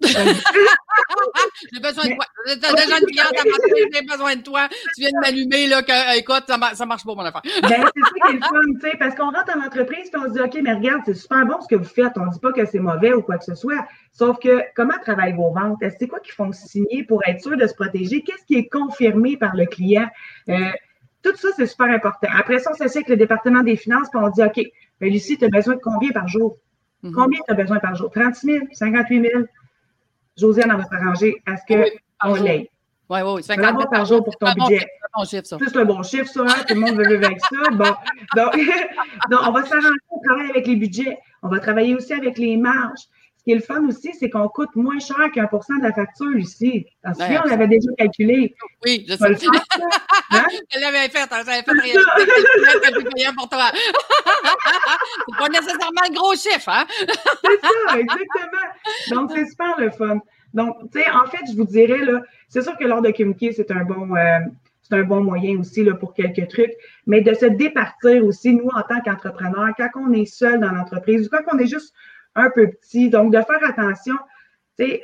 j'ai 1.72 1.80
besoin 1.80 2.04
de 2.04 2.14
toi. 2.14 2.24
J'ai 2.46 2.56
déjà 2.56 2.98
une 2.98 3.06
cliente 3.06 3.32
à 3.32 3.44
matin, 3.44 3.68
j'ai 3.92 4.02
besoin 4.02 4.36
de 4.36 4.42
toi. 4.42 4.68
Tu 4.94 5.00
viens 5.00 5.10
de 5.10 5.20
m'allumer, 5.20 5.66
là, 5.66 5.82
que, 5.82 6.18
écoute, 6.18 6.44
ça, 6.46 6.58
ça 6.74 6.86
marche 6.86 7.04
pas, 7.04 7.14
mon 7.14 7.22
affaire. 7.22 7.42
ben, 7.62 7.70
c'est 7.70 7.78
ça 7.78 8.26
qui 8.26 8.32
est 8.32 8.34
le 8.34 8.40
fun, 8.40 8.74
tu 8.74 8.80
sais, 8.80 8.96
parce 8.98 9.14
qu'on 9.14 9.30
rentre 9.30 9.56
en 9.56 9.64
entreprise 9.64 10.10
et 10.12 10.16
on 10.16 10.24
se 10.24 10.32
dit, 10.32 10.40
OK, 10.40 10.58
mais 10.62 10.74
regarde, 10.74 11.02
c'est 11.06 11.14
super 11.14 11.46
bon 11.46 11.60
ce 11.60 11.68
que 11.68 11.76
vous 11.76 11.84
faites. 11.84 12.12
On 12.16 12.26
ne 12.26 12.30
dit 12.30 12.40
pas 12.40 12.52
que 12.52 12.64
c'est 12.66 12.78
mauvais 12.78 13.12
ou 13.12 13.22
quoi 13.22 13.38
que 13.38 13.44
ce 13.44 13.54
soit. 13.54 13.86
Sauf 14.12 14.38
que, 14.38 14.62
comment 14.74 14.98
travaillent 15.02 15.34
vos 15.34 15.52
ventes? 15.52 15.82
C'est 15.98 16.08
quoi 16.08 16.20
qu'ils 16.20 16.34
font 16.34 16.52
signer 16.52 17.04
pour 17.04 17.22
être 17.26 17.40
sûr 17.40 17.56
de 17.56 17.66
se 17.66 17.74
protéger? 17.74 18.22
Qu'est-ce 18.22 18.44
qui 18.44 18.56
est 18.56 18.68
confirmé 18.68 19.36
par 19.36 19.54
le 19.54 19.66
client? 19.66 20.08
Euh, 20.48 20.70
tout 21.22 21.34
ça, 21.36 21.48
c'est 21.56 21.66
super 21.66 21.86
important. 21.86 22.28
Après 22.36 22.58
ça, 22.58 22.70
on 22.72 22.74
s'assied 22.74 22.98
avec 22.98 23.08
le 23.08 23.16
département 23.16 23.62
des 23.62 23.76
finances 23.76 24.08
et 24.14 24.16
on 24.16 24.28
dit, 24.28 24.42
OK, 24.42 24.60
ben, 25.00 25.10
Lucie, 25.10 25.38
tu 25.38 25.44
as 25.44 25.48
besoin 25.48 25.74
de 25.76 25.80
combien 25.80 26.10
par 26.10 26.28
jour? 26.28 26.56
Mhm. 27.04 27.12
Combien 27.12 27.38
tu 27.46 27.52
as 27.52 27.54
besoin 27.54 27.78
par 27.78 27.94
jour? 27.94 28.10
36 28.10 28.46
000, 28.46 28.66
58 28.72 29.30
000? 29.30 29.44
Josiane, 30.38 30.72
on 30.72 30.78
va 30.78 30.84
s'arranger 30.84 31.36
à 31.46 31.56
ce 31.56 31.62
qu'on 31.68 32.34
l'aide. 32.34 32.66
Oui, 33.10 33.20
oui, 33.22 33.42
50 33.42 33.78
000 33.78 33.90
par 33.90 34.06
jour 34.06 34.24
pour 34.24 34.36
ton 34.36 34.50
budget. 34.52 34.86
C'est 35.24 35.44
bon 35.44 35.78
le 35.78 35.84
bon 35.84 36.02
chiffre, 36.02 36.26
ça. 36.26 36.40
Hein? 36.40 36.64
Tout 36.66 36.74
le 36.74 36.80
monde 36.80 36.96
veut 36.96 37.06
vivre 37.06 37.26
avec 37.26 37.40
ça. 37.40 37.70
Bon. 37.72 37.92
Donc, 38.34 38.56
donc 39.30 39.40
on 39.46 39.52
va 39.52 39.64
s'arranger, 39.64 39.88
on 40.10 40.20
travaille 40.20 40.50
avec 40.50 40.66
les 40.66 40.76
budgets. 40.76 41.18
On 41.42 41.48
va 41.48 41.60
travailler 41.60 41.94
aussi 41.94 42.14
avec 42.14 42.38
les 42.38 42.56
marges. 42.56 43.02
Qui 43.44 43.52
est 43.52 43.56
le 43.56 43.60
fun 43.60 43.86
aussi, 43.86 44.14
c'est 44.18 44.30
qu'on 44.30 44.48
coûte 44.48 44.74
moins 44.74 44.98
cher 44.98 45.30
qu'un 45.34 45.46
pour 45.46 45.64
cent 45.64 45.76
de 45.76 45.82
la 45.82 45.92
facture 45.92 46.34
ici. 46.36 46.86
Parce 47.02 47.18
que 47.18 47.44
on 47.44 47.48
l'avait 47.48 47.68
déjà 47.68 47.90
calculé. 47.98 48.54
Oui, 48.84 49.04
je 49.08 49.14
sais. 49.16 49.46
Hein? 50.30 50.46
Je 50.72 50.80
l'avais 50.80 51.08
fait, 51.10 51.28
j'avais 51.30 51.62
fait 51.62 51.70
rien. 51.70 52.00
Payant 53.14 53.34
pour 53.36 53.48
toi. 53.48 53.70
c'est 55.28 55.36
pas 55.38 55.48
nécessairement 55.48 56.02
le 56.08 56.14
gros 56.14 56.34
chiffre, 56.34 56.68
hein? 56.68 56.84
c'est 56.88 57.60
ça, 57.60 57.98
exactement. 58.00 59.10
Donc, 59.10 59.30
c'est 59.32 59.46
super 59.46 59.78
le 59.78 59.90
fun. 59.90 60.18
Donc, 60.54 60.76
tu 60.92 61.00
sais, 61.00 61.10
en 61.10 61.26
fait, 61.26 61.44
je 61.46 61.56
vous 61.56 61.66
dirais, 61.66 61.98
là, 61.98 62.22
c'est 62.48 62.62
sûr 62.62 62.76
que 62.76 62.84
l'ordre 62.84 63.06
de 63.06 63.12
communiquer, 63.12 63.52
c'est 63.52 63.70
un 63.70 63.84
bon. 63.84 64.16
Euh, 64.16 64.38
c'est 64.82 64.96
un 64.96 65.04
bon 65.04 65.22
moyen 65.22 65.58
aussi 65.58 65.82
là, 65.82 65.94
pour 65.94 66.12
quelques 66.12 66.46
trucs, 66.48 66.72
mais 67.06 67.22
de 67.22 67.32
se 67.32 67.46
départir 67.46 68.22
aussi, 68.24 68.52
nous, 68.52 68.68
en 68.68 68.82
tant 68.82 69.00
qu'entrepreneurs, 69.00 69.70
quand 69.78 69.88
on 69.96 70.12
est 70.12 70.26
seul 70.26 70.60
dans 70.60 70.72
l'entreprise 70.72 71.26
ou 71.26 71.30
quand 71.30 71.42
on 71.54 71.58
est 71.58 71.66
juste 71.66 71.94
un 72.34 72.50
peu 72.50 72.70
petit. 72.70 73.10
Donc, 73.10 73.32
de 73.32 73.40
faire 73.42 73.64
attention. 73.64 74.16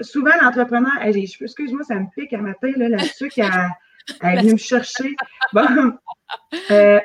Souvent, 0.00 0.32
l'entrepreneur, 0.42 0.92
excuse-moi, 1.02 1.84
ça 1.84 1.94
me 1.94 2.06
pique 2.14 2.32
un 2.32 2.42
matin, 2.42 2.72
là, 2.76 2.88
là-dessus, 2.88 3.28
qui 3.28 3.42
a, 3.42 3.70
venu 4.22 4.52
me 4.52 4.58
chercher. 4.58 5.14
Bon. 5.52 5.66
Euh, 6.70 7.00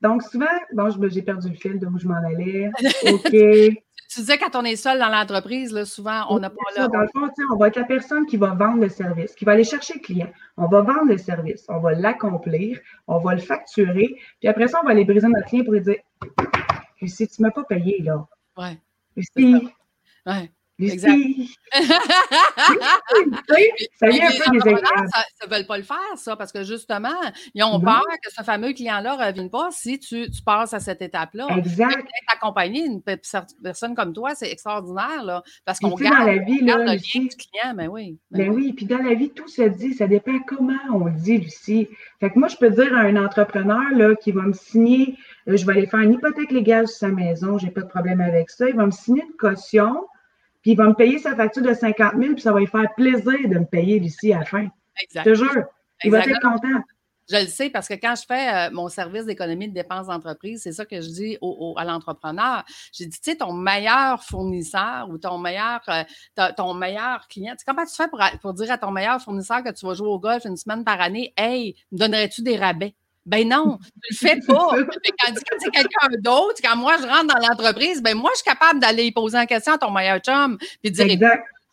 donc, 0.00 0.24
souvent, 0.24 0.46
bon, 0.72 0.90
j'ai 1.08 1.22
perdu 1.22 1.48
le 1.48 1.54
fil 1.54 1.78
de 1.78 1.86
où 1.86 1.96
je 1.96 2.08
m'en 2.08 2.16
allais. 2.16 2.70
OK. 3.12 3.30
Tu 4.14 4.20
disais 4.20 4.38
quand 4.38 4.54
on 4.54 4.64
est 4.64 4.76
seul 4.76 5.00
dans 5.00 5.08
l'entreprise, 5.08 5.72
là, 5.72 5.84
souvent, 5.84 6.26
on 6.28 6.38
n'a 6.38 6.48
pas 6.48 6.56
là. 6.76 6.86
Dans 6.86 7.00
le 7.00 7.08
fond, 7.08 7.28
on 7.52 7.56
va 7.56 7.66
être 7.66 7.76
la 7.76 7.84
personne 7.84 8.26
qui 8.26 8.36
va 8.36 8.54
vendre 8.54 8.80
le 8.80 8.88
service, 8.88 9.34
qui 9.34 9.44
va 9.44 9.52
aller 9.52 9.64
chercher 9.64 9.94
le 9.94 10.00
client. 10.00 10.28
On 10.56 10.66
va 10.66 10.82
vendre 10.82 11.06
le 11.06 11.18
service, 11.18 11.64
on 11.68 11.80
va 11.80 11.94
l'accomplir, 11.94 12.78
on 13.08 13.18
va 13.18 13.34
le 13.34 13.40
facturer, 13.40 14.14
puis 14.38 14.48
après 14.48 14.68
ça, 14.68 14.78
on 14.82 14.86
va 14.86 14.92
aller 14.92 15.04
briser 15.04 15.26
notre 15.26 15.48
client 15.48 15.64
pour 15.64 15.72
lui 15.72 15.80
dire 15.80 15.96
si 17.06 17.26
tu 17.26 17.42
ne 17.42 17.48
m'as 17.48 17.52
pas 17.52 17.64
payé, 17.64 18.02
là. 18.02 18.24
Ouais. 18.56 18.78
Lucie. 19.16 19.68
Ouais. 20.26 20.52
Exact. 20.80 21.16
ça 21.72 21.80
un 24.02 24.10
peu 24.10 24.50
des 24.52 24.60
Ça 24.60 25.46
ne 25.46 25.50
veulent 25.50 25.66
pas 25.66 25.76
le 25.76 25.84
faire, 25.84 25.96
ça, 26.16 26.34
parce 26.36 26.50
que 26.50 26.64
justement, 26.64 27.14
ils 27.54 27.62
ont 27.62 27.80
peur 27.80 28.02
que 28.22 28.32
ce 28.32 28.42
fameux 28.42 28.72
client-là 28.72 29.16
ne 29.16 29.24
revienne 29.24 29.50
pas 29.50 29.68
si 29.70 30.00
tu, 30.00 30.28
tu, 30.30 30.42
passes 30.42 30.74
à 30.74 30.80
cette 30.80 31.00
étape-là. 31.00 31.46
Exact. 31.56 32.04
Accompagner 32.32 32.84
une 32.84 33.02
personne 33.02 33.94
comme 33.94 34.12
toi, 34.12 34.34
c'est 34.34 34.50
extraordinaire, 34.50 35.22
là, 35.24 35.42
parce 35.64 35.78
qu'on 35.78 35.94
garde, 35.94 36.18
dans 36.18 36.32
la 36.32 36.38
vie, 36.38 36.60
là, 36.60 36.78
le 36.78 36.84
lien 36.84 37.26
du 37.26 37.36
client, 37.36 37.74
mais 37.74 37.86
ben 37.86 37.88
oui. 37.88 38.18
Ben, 38.32 38.50
oui, 38.50 38.72
puis 38.72 38.86
dans 38.86 38.98
la 38.98 39.14
vie, 39.14 39.30
tout 39.30 39.48
se 39.48 39.62
dit, 39.62 39.94
ça 39.94 40.08
dépend 40.08 40.38
comment 40.46 40.72
on 40.92 41.04
le 41.04 41.12
dit, 41.12 41.38
Lucie. 41.38 41.88
Fait 42.18 42.30
que 42.30 42.38
moi, 42.38 42.48
je 42.48 42.56
peux 42.56 42.70
dire 42.70 42.96
à 42.96 43.00
un 43.00 43.16
entrepreneur 43.16 43.90
là, 43.92 44.16
qui 44.16 44.32
va 44.32 44.42
me 44.42 44.52
signer, 44.52 45.16
euh, 45.48 45.56
je 45.56 45.64
vais 45.64 45.74
aller 45.74 45.86
faire 45.86 46.00
une 46.00 46.14
hypothèque 46.14 46.50
légale 46.50 46.88
sur 46.88 46.96
sa 46.96 47.08
maison, 47.08 47.58
j'ai 47.58 47.70
pas 47.70 47.82
de 47.82 47.88
problème 47.88 48.20
avec 48.20 48.50
ça, 48.50 48.68
il 48.68 48.74
va 48.74 48.86
me 48.86 48.90
signer 48.90 49.22
une 49.22 49.36
caution 49.36 50.04
puis 50.64 50.70
il 50.72 50.76
va 50.78 50.86
me 50.86 50.94
payer 50.94 51.18
sa 51.18 51.36
facture 51.36 51.62
de 51.62 51.74
50 51.74 52.14
000, 52.18 52.32
puis 52.32 52.40
ça 52.40 52.50
va 52.50 52.58
lui 52.58 52.66
faire 52.66 52.88
plaisir 52.96 53.48
de 53.50 53.58
me 53.58 53.66
payer 53.66 54.00
d'ici 54.00 54.32
à 54.32 54.38
la 54.38 54.44
fin. 54.46 54.66
Exact. 55.02 55.24
Je 55.26 55.30
te 55.30 55.34
jure. 55.34 55.64
Il 56.04 56.10
va 56.10 56.20
être 56.20 56.40
content. 56.40 56.80
Je 57.30 57.36
le 57.36 57.46
sais 57.48 57.68
parce 57.68 57.86
que 57.86 57.94
quand 57.94 58.14
je 58.14 58.24
fais 58.26 58.48
euh, 58.48 58.70
mon 58.72 58.88
service 58.88 59.26
d'économie 59.26 59.68
de 59.68 59.74
dépenses 59.74 60.06
d'entreprise, 60.06 60.62
c'est 60.62 60.72
ça 60.72 60.86
que 60.86 61.02
je 61.02 61.08
dis 61.08 61.38
à 61.76 61.84
l'entrepreneur. 61.84 62.64
J'ai 62.94 63.04
dit, 63.04 63.20
tu 63.20 63.30
sais, 63.30 63.36
ton 63.36 63.52
meilleur 63.52 64.24
fournisseur 64.24 65.10
ou 65.10 65.18
ton 65.18 65.36
meilleur, 65.36 65.82
euh, 65.90 66.48
ton 66.56 66.72
meilleur 66.72 67.28
client, 67.28 67.54
comment 67.66 67.84
tu 67.84 67.94
fais 67.94 68.08
pour, 68.08 68.20
pour, 68.40 68.54
dire 68.54 68.70
à 68.70 68.78
ton 68.78 68.90
meilleur 68.90 69.20
fournisseur 69.20 69.62
que 69.62 69.70
tu 69.70 69.84
vas 69.84 69.92
jouer 69.92 70.08
au 70.08 70.18
golf 70.18 70.46
une 70.46 70.56
semaine 70.56 70.82
par 70.82 70.98
année, 70.98 71.34
hey, 71.36 71.76
me 71.92 71.98
donnerais-tu 71.98 72.40
des 72.40 72.56
rabais? 72.56 72.94
Ben 73.26 73.48
non, 73.48 73.78
tu 73.78 74.10
le 74.10 74.16
fais 74.16 74.40
pas. 74.46 74.68
quand, 75.18 75.34
c'est 75.58 75.70
quelqu'un 75.70 76.08
d'autre, 76.18 76.60
quand 76.62 76.76
moi 76.76 76.96
je 77.00 77.06
rentre 77.06 77.34
dans 77.34 77.48
l'entreprise, 77.48 78.02
ben 78.02 78.16
moi 78.16 78.30
je 78.34 78.42
suis 78.42 78.50
capable 78.50 78.80
d'aller 78.80 79.10
poser 79.12 79.38
en 79.38 79.46
question 79.46 79.72
à 79.72 79.78
ton 79.78 79.90
meilleur 79.90 80.18
chum, 80.18 80.58
puis 80.82 80.90
dire 80.90 81.06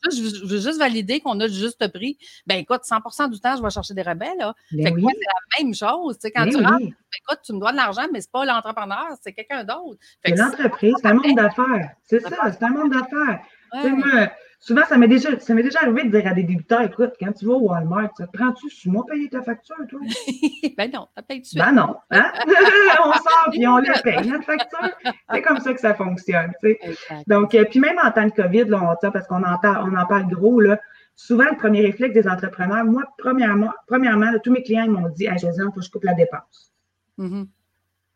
je, 0.10 0.46
veux 0.46 0.60
juste 0.60 0.80
valider 0.80 1.20
qu'on 1.20 1.40
a 1.40 1.48
le 1.48 1.54
juste 1.54 1.88
prix. 1.90 2.18
Ben 2.48 2.56
écoute, 2.56 2.82
100% 2.84 3.30
du 3.30 3.40
temps, 3.40 3.56
je 3.58 3.62
vais 3.62 3.70
chercher 3.70 3.94
des. 3.94 4.04
Là. 4.04 4.16
Ben 4.16 4.56
fait 4.84 4.94
que 4.94 5.00
moi, 5.00 5.12
c'est 5.14 5.60
la 5.60 5.64
même 5.64 5.74
chose. 5.74 6.16
Tu 6.16 6.22
sais, 6.22 6.32
quand 6.32 6.46
ben 6.46 6.50
tu 6.50 6.58
rentres, 6.58 6.80
ben, 6.80 7.20
écoute, 7.20 7.40
tu 7.46 7.54
me 7.54 7.60
dois 7.60 7.72
de 7.72 7.78
l'argent, 7.78 8.08
mais 8.12 8.22
ce 8.22 8.28
n'est 8.28 8.32
pas 8.32 8.46
l'entrepreneur, 8.46 9.08
c'est 9.22 9.34
quelqu'un 9.34 9.64
d'autre. 9.64 10.00
C'est 10.26 10.36
l'entreprise, 10.36 10.94
c'est 11.02 11.08
un 11.08 11.14
monde 11.14 11.36
d'affaires. 11.36 11.92
C'est 12.06 12.20
ça, 12.20 12.52
c'est 12.52 12.64
un 12.64 12.70
monde 12.70 12.92
d'affaires. 12.92 13.42
Ouais. 13.74 14.32
Souvent, 14.64 14.86
ça 14.88 14.96
m'est 14.96 15.08
déjà, 15.08 15.40
ça 15.40 15.56
m'est 15.56 15.64
déjà 15.64 15.80
arrivé 15.82 16.04
de 16.04 16.16
dire 16.16 16.30
à 16.30 16.36
des 16.36 16.44
débutants, 16.44 16.82
écoute, 16.82 17.14
quand 17.20 17.34
tu 17.34 17.48
vas 17.48 17.54
au 17.54 17.70
Walmart, 17.70 18.12
prends-tu 18.32 18.70
sur 18.70 18.92
moi 18.92 19.04
payer 19.10 19.28
ta 19.28 19.42
facture, 19.42 19.76
toi? 19.90 20.00
ben 20.78 20.92
non, 20.94 21.08
paye 21.28 21.42
tu 21.42 21.58
Ben 21.58 21.72
non, 21.72 21.96
hein? 22.12 22.32
on 23.04 23.12
sort 23.12 23.48
puis 23.50 23.68
on 23.68 23.78
la 23.78 24.00
paye, 24.04 24.30
notre 24.30 24.44
facture. 24.44 24.92
C'est 25.34 25.42
comme 25.42 25.60
ça 25.60 25.74
que 25.74 25.80
ça 25.80 25.96
fonctionne, 25.96 26.54
tu 26.64 26.78
sais. 26.80 26.96
Donc, 27.26 27.56
euh, 27.56 27.66
puis 27.66 27.80
même 27.80 27.98
en 28.04 28.12
temps 28.12 28.28
de 28.28 28.32
COVID, 28.32 28.66
là, 28.66 28.96
on, 29.02 29.12
parce 29.12 29.28
qu'on 29.28 29.44
en, 29.44 29.58
on 29.64 29.98
en 29.98 30.06
parle 30.06 30.28
gros, 30.28 30.60
là, 30.60 30.80
souvent, 31.16 31.46
le 31.50 31.58
premier 31.58 31.82
réflexe 31.82 32.14
des 32.14 32.28
entrepreneurs, 32.28 32.86
moi, 32.86 33.04
premièrement, 33.18 33.72
premièrement 33.88 34.32
tous 34.44 34.52
mes 34.52 34.62
clients 34.62 34.88
m'ont 34.88 35.10
dit, 35.10 35.28
ah, 35.28 35.38
Josiane, 35.38 35.70
il 35.70 35.74
faut 35.74 35.80
que 35.80 35.86
je 35.88 35.90
coupe 35.90 36.04
la 36.04 36.14
dépense. 36.14 36.72
Mm 37.18 37.46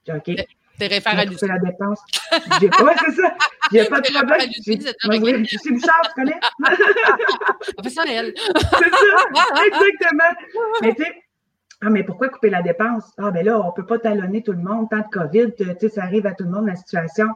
OK. 0.09 0.45
T'es 0.77 0.87
référé 0.87 1.21
à 1.21 1.25
Lucie. 1.25 1.47
la 1.47 1.59
dépense. 1.59 1.99
J'ai 2.59 2.69
pas, 2.69 2.93
c'est 3.05 3.11
ça. 3.13 3.35
J'ai 3.71 3.85
pas 3.85 4.01
de 4.01 4.11
problème. 5.07 5.45
C'est 5.45 5.71
Bouchard, 5.71 6.01
tu 6.03 6.21
connais? 6.21 6.39
On 7.77 7.83
fait 7.83 7.89
ça, 7.89 8.03
elle. 8.07 8.33
c'est 8.35 8.89
ça, 8.89 9.65
exactement. 9.65 10.23
Mais 10.81 10.93
tu 10.95 11.03
sais, 11.03 11.23
ah, 11.81 11.89
mais 11.89 12.03
pourquoi 12.03 12.29
couper 12.29 12.49
la 12.49 12.61
dépense? 12.61 13.13
Ah, 13.17 13.31
ben 13.31 13.45
là, 13.45 13.59
on 13.59 13.67
ne 13.67 13.71
peut 13.71 13.85
pas 13.85 13.99
talonner 13.99 14.41
tout 14.41 14.53
le 14.53 14.59
monde. 14.59 14.89
Tant 14.89 14.99
de 14.99 15.09
COVID, 15.11 15.53
tu 15.57 15.65
sais, 15.79 15.89
ça 15.89 16.03
arrive 16.03 16.25
à 16.25 16.33
tout 16.33 16.43
le 16.45 16.51
monde, 16.51 16.67
la 16.67 16.75
situation. 16.75 17.27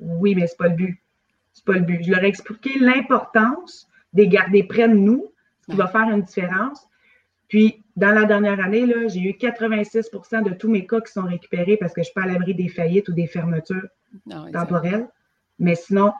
Oui, 0.00 0.34
mais 0.34 0.46
ce 0.46 0.52
n'est 0.52 0.56
pas 0.56 0.68
le 0.68 0.74
but. 0.74 1.00
C'est 1.52 1.64
pas 1.64 1.74
le 1.74 1.80
but. 1.80 2.02
Je 2.04 2.10
leur 2.10 2.22
ai 2.22 2.28
expliqué 2.28 2.78
l'importance 2.78 3.88
des 4.12 4.28
garder 4.28 4.62
près 4.62 4.88
de 4.88 4.94
nous, 4.94 5.32
ce 5.62 5.72
qui 5.72 5.76
va 5.76 5.86
faire 5.86 6.08
une 6.10 6.22
différence. 6.22 6.87
Puis, 7.48 7.82
dans 7.96 8.12
la 8.12 8.24
dernière 8.24 8.60
année, 8.60 8.86
j'ai 9.08 9.20
eu 9.20 9.32
86% 9.32 10.44
de 10.44 10.54
tous 10.54 10.70
mes 10.70 10.86
cas 10.86 11.00
qui 11.00 11.12
sont 11.12 11.22
récupérés 11.22 11.76
parce 11.76 11.92
que 11.92 12.02
je 12.02 12.08
ne 12.08 12.12
suis 12.12 12.14
pas 12.14 12.22
à 12.22 12.26
l'abri 12.26 12.54
des 12.54 12.68
faillites 12.68 13.08
ou 13.08 13.12
des 13.12 13.26
fermetures 13.26 13.88
temporelles. 14.52 15.08
Mais 15.58 15.74
sinon, 15.74 16.12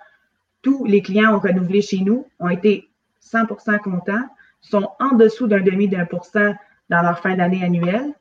tous 0.63 0.85
les 0.85 1.03
clients 1.03 1.37
ont 1.37 1.39
renouvelé 1.39 1.83
chez 1.83 1.99
nous, 1.99 2.27
ont 2.41 2.49
été 2.49 2.89
100% 3.23 3.79
contents, 3.81 4.25
sont 4.61 4.89
en 4.99 5.15
dessous 5.15 5.47
d'un 5.47 5.61
demi 5.61 5.89
d'un 5.89 6.07
pour 6.07 6.25
cent 6.25 6.55
dans 6.89 7.03
leur 7.03 7.21
fin 7.21 7.37
d'année 7.37 7.63
annuelle. 7.63 8.13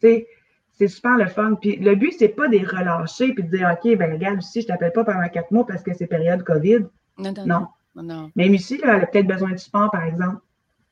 c'est 0.00 0.88
super 0.88 1.16
le 1.16 1.26
fun. 1.26 1.54
Puis 1.60 1.76
le 1.76 1.94
but, 1.94 2.14
c'est 2.18 2.28
pas 2.28 2.48
de 2.48 2.52
les 2.52 2.64
relâcher 2.64 3.34
puis 3.34 3.44
de 3.44 3.56
dire 3.56 3.70
OK, 3.70 3.96
ben 3.96 4.12
regarde, 4.12 4.42
ici, 4.42 4.62
je 4.62 4.66
t'appelle 4.66 4.92
pas 4.92 5.04
pendant 5.04 5.28
quatre 5.28 5.50
mois 5.50 5.66
parce 5.66 5.82
que 5.82 5.92
c'est 5.94 6.06
période 6.06 6.42
COVID. 6.42 6.86
Non, 7.18 7.34
non. 7.46 8.02
non. 8.02 8.32
Même 8.34 8.54
ici, 8.54 8.80
elle 8.82 8.90
a 8.90 9.06
peut-être 9.06 9.26
besoin 9.26 9.50
de 9.50 9.58
support, 9.58 9.90
par 9.90 10.04
exemple. 10.04 10.38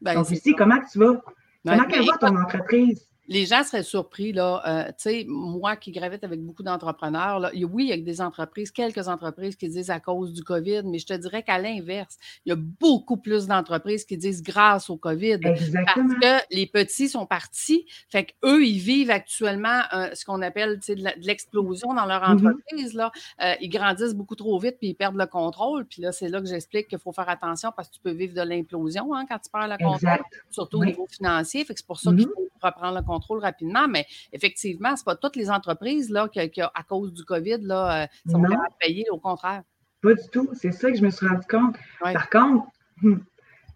Ben, 0.00 0.14
Donc 0.14 0.30
ici, 0.30 0.54
comment 0.54 0.78
tu 0.90 0.98
vas? 0.98 1.20
Comment 1.66 1.84
qu'elle 1.86 2.06
va 2.06 2.18
ton 2.18 2.36
entreprise? 2.36 3.07
Les 3.28 3.44
gens 3.44 3.62
seraient 3.62 3.82
surpris, 3.82 4.32
là, 4.32 4.62
euh, 4.66 4.86
tu 4.88 4.94
sais, 4.96 5.24
moi 5.28 5.76
qui 5.76 5.92
gravite 5.92 6.24
avec 6.24 6.40
beaucoup 6.40 6.62
d'entrepreneurs, 6.62 7.38
là, 7.38 7.50
oui, 7.70 7.84
il 7.84 7.88
y 7.90 7.92
a 7.92 7.98
des 7.98 8.20
entreprises, 8.22 8.70
quelques 8.70 9.06
entreprises 9.06 9.54
qui 9.54 9.68
disent 9.68 9.90
à 9.90 10.00
cause 10.00 10.32
du 10.32 10.42
COVID, 10.42 10.82
mais 10.86 10.98
je 10.98 11.06
te 11.06 11.12
dirais 11.12 11.42
qu'à 11.42 11.58
l'inverse, 11.58 12.16
il 12.46 12.48
y 12.48 12.52
a 12.52 12.56
beaucoup 12.56 13.18
plus 13.18 13.46
d'entreprises 13.46 14.06
qui 14.06 14.16
disent 14.16 14.42
grâce 14.42 14.88
au 14.88 14.96
COVID. 14.96 15.40
Exactement. 15.42 16.08
Parce 16.20 16.40
que 16.42 16.54
les 16.56 16.66
petits 16.66 17.10
sont 17.10 17.26
partis, 17.26 17.84
fait 18.08 18.24
qu'eux, 18.24 18.64
ils 18.64 18.78
vivent 18.78 19.10
actuellement 19.10 19.82
euh, 19.92 20.08
ce 20.14 20.24
qu'on 20.24 20.40
appelle 20.40 20.78
de 20.78 21.26
l'explosion 21.26 21.92
dans 21.92 22.06
leur 22.06 22.22
mm-hmm. 22.22 22.48
entreprise. 22.48 22.94
là. 22.94 23.12
Euh, 23.42 23.54
ils 23.60 23.68
grandissent 23.68 24.14
beaucoup 24.14 24.36
trop 24.36 24.58
vite, 24.58 24.76
puis 24.78 24.88
ils 24.88 24.94
perdent 24.94 25.18
le 25.18 25.26
contrôle. 25.26 25.84
Puis 25.84 26.00
là, 26.00 26.12
c'est 26.12 26.30
là 26.30 26.40
que 26.40 26.46
j'explique 26.46 26.88
qu'il 26.88 26.98
faut 26.98 27.12
faire 27.12 27.28
attention 27.28 27.72
parce 27.76 27.88
que 27.88 27.94
tu 27.96 28.00
peux 28.00 28.12
vivre 28.12 28.32
de 28.32 28.40
l'implosion 28.40 29.14
hein, 29.14 29.26
quand 29.28 29.38
tu 29.38 29.50
perds 29.50 29.68
le 29.68 29.76
contrôle, 29.76 30.24
surtout 30.48 30.78
au 30.78 30.84
niveau 30.86 31.06
financier. 31.10 31.62
Fait 31.66 31.74
que 31.74 31.80
c'est 31.80 31.86
pour 31.86 32.00
ça 32.00 32.10
qu'il 32.10 32.20
mm-hmm. 32.20 32.34
faut 32.34 32.66
reprendre 32.66 32.96
le 32.96 33.02
contrôle 33.02 33.17
contrôle 33.18 33.40
rapidement, 33.40 33.88
mais 33.88 34.06
effectivement, 34.32 34.96
ce 34.96 35.04
pas 35.04 35.16
toutes 35.16 35.36
les 35.36 35.50
entreprises 35.50 36.10
là, 36.10 36.28
qui, 36.28 36.40
à 36.60 36.82
cause 36.88 37.12
du 37.12 37.24
COVID, 37.24 37.58
là, 37.62 38.04
euh, 38.04 38.06
sont 38.30 38.42
payer, 38.80 39.06
au 39.10 39.18
contraire. 39.18 39.62
Pas 40.02 40.14
du 40.14 40.28
tout. 40.30 40.48
C'est 40.54 40.72
ça 40.72 40.90
que 40.90 40.96
je 40.96 41.02
me 41.02 41.10
suis 41.10 41.26
rendu 41.26 41.46
compte. 41.48 41.76
Par 42.00 42.30
contre, 42.30 42.66
hmm, 43.02 43.16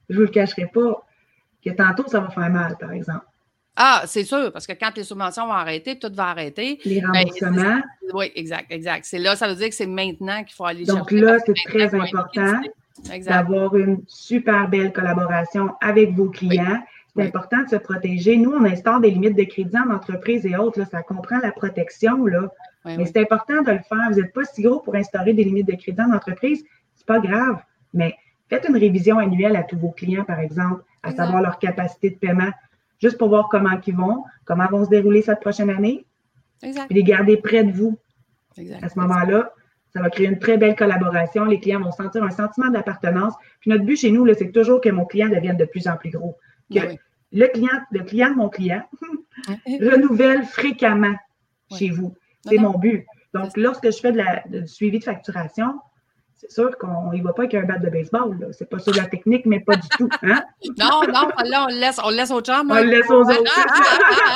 je 0.08 0.14
ne 0.14 0.18
vous 0.18 0.22
le 0.22 0.28
cacherai 0.28 0.66
pas, 0.66 1.04
que 1.64 1.70
tantôt, 1.70 2.06
ça 2.08 2.20
va 2.20 2.30
faire 2.30 2.50
mal, 2.50 2.76
par 2.78 2.92
exemple. 2.92 3.26
Ah, 3.74 4.02
c'est 4.06 4.24
sûr, 4.24 4.52
parce 4.52 4.66
que 4.66 4.74
quand 4.74 4.94
les 4.96 5.04
subventions 5.04 5.46
vont 5.46 5.52
arrêter, 5.52 5.98
tout 5.98 6.12
va 6.12 6.28
arrêter. 6.28 6.78
Les 6.84 7.00
ben, 7.00 7.10
remboursements. 7.10 7.80
oui, 8.12 8.30
exact, 8.34 8.70
exact. 8.70 9.04
C'est 9.06 9.18
là, 9.18 9.34
ça 9.34 9.48
veut 9.48 9.54
dire 9.54 9.70
que 9.70 9.74
c'est 9.74 9.86
maintenant 9.86 10.44
qu'il 10.44 10.54
faut 10.54 10.66
aller 10.66 10.84
Donc 10.84 11.10
là, 11.10 11.38
c'est 11.44 11.54
très 11.64 11.94
important 11.94 12.60
d'avoir 13.26 13.74
une 13.76 14.02
super 14.06 14.68
belle 14.68 14.92
collaboration 14.92 15.70
avec 15.80 16.12
vos 16.12 16.28
clients. 16.28 16.82
C'est 17.14 17.22
important 17.22 17.62
de 17.62 17.68
se 17.68 17.76
protéger. 17.76 18.36
Nous, 18.36 18.50
on 18.50 18.64
instaure 18.64 19.00
des 19.00 19.10
limites 19.10 19.36
de 19.36 19.44
crédit 19.44 19.76
en 19.76 19.94
entreprise 19.94 20.46
et 20.46 20.56
autres. 20.56 20.86
ça 20.88 21.02
comprend 21.02 21.38
la 21.38 21.52
protection. 21.52 22.24
Là. 22.24 22.48
mais 22.84 23.04
c'est 23.04 23.18
important 23.18 23.62
de 23.62 23.70
le 23.70 23.80
faire. 23.80 24.08
Vous 24.10 24.20
n'êtes 24.20 24.32
pas 24.32 24.44
si 24.44 24.62
gros 24.62 24.80
pour 24.80 24.94
instaurer 24.94 25.34
des 25.34 25.44
limites 25.44 25.66
de 25.66 25.76
crédit 25.76 26.00
en 26.00 26.12
entreprise. 26.12 26.64
C'est 26.94 27.06
pas 27.06 27.18
grave. 27.18 27.62
Mais 27.92 28.16
faites 28.48 28.66
une 28.68 28.76
révision 28.76 29.18
annuelle 29.18 29.56
à 29.56 29.62
tous 29.62 29.76
vos 29.78 29.90
clients, 29.90 30.24
par 30.24 30.40
exemple, 30.40 30.82
à 31.02 31.12
savoir 31.12 31.42
leur 31.42 31.58
capacité 31.58 32.10
de 32.10 32.16
paiement 32.16 32.50
juste 33.02 33.18
pour 33.18 33.28
voir 33.28 33.48
comment 33.50 33.78
ils 33.86 33.94
vont, 33.94 34.24
comment 34.44 34.66
vont 34.68 34.84
se 34.84 34.90
dérouler 34.90 35.22
cette 35.22 35.40
prochaine 35.40 35.70
année. 35.70 36.06
Exact. 36.62 36.90
Et 36.90 36.94
les 36.94 37.02
garder 37.02 37.36
près 37.36 37.64
de 37.64 37.72
vous. 37.72 37.98
Exact. 38.56 38.82
À 38.82 38.88
ce 38.88 38.98
moment-là, 39.00 39.52
ça 39.92 40.00
va 40.00 40.08
créer 40.08 40.28
une 40.28 40.38
très 40.38 40.56
belle 40.56 40.76
collaboration. 40.76 41.44
Les 41.44 41.60
clients 41.60 41.80
vont 41.80 41.90
sentir 41.90 42.22
un 42.22 42.30
sentiment 42.30 42.70
d'appartenance. 42.70 43.34
Puis 43.60 43.70
notre 43.70 43.84
but 43.84 43.96
chez 43.96 44.10
nous, 44.10 44.26
c'est 44.34 44.52
toujours 44.52 44.80
que 44.80 44.88
mon 44.88 45.04
client 45.04 45.28
devienne 45.28 45.56
de 45.56 45.64
plus 45.64 45.88
en 45.88 45.96
plus 45.96 46.10
gros. 46.10 46.36
Que 46.70 46.80
ben 46.80 46.98
le, 47.32 47.46
client, 47.48 47.80
le 47.90 48.02
client 48.04 48.30
de 48.30 48.36
mon 48.36 48.48
client 48.48 48.82
renouvelle 49.66 50.44
fréquemment 50.44 51.14
chez 51.76 51.90
vous. 51.90 52.14
C'est 52.46 52.58
mon 52.58 52.78
but. 52.78 53.06
Donc, 53.34 53.56
lorsque 53.56 53.90
je 53.90 53.98
fais 53.98 54.12
de 54.12 54.18
la, 54.18 54.42
du 54.46 54.66
suivi 54.66 54.98
de 54.98 55.04
facturation, 55.04 55.80
c'est 56.36 56.50
sûr 56.50 56.76
qu'on 56.76 57.12
ne 57.12 57.22
va 57.22 57.32
pas 57.32 57.42
avec 57.42 57.54
un 57.54 57.62
bat 57.62 57.78
de 57.78 57.88
baseball. 57.88 58.48
C'est 58.52 58.68
pas 58.68 58.78
sur 58.78 58.94
la 58.94 59.04
technique, 59.04 59.46
mais 59.46 59.60
pas 59.60 59.76
du 59.76 59.88
tout. 59.90 60.08
Hein? 60.22 60.42
non, 60.78 61.02
non, 61.06 61.28
là, 61.44 61.66
on 61.66 61.72
le 61.72 61.80
laisse, 61.80 62.00
on 62.02 62.10
laisse 62.10 62.30
aux 62.30 62.40
chums. 62.40 62.70
On 62.70 62.74
le 62.74 62.82
laisse 62.82 63.08
aux 63.08 63.22
autres. 63.22 63.42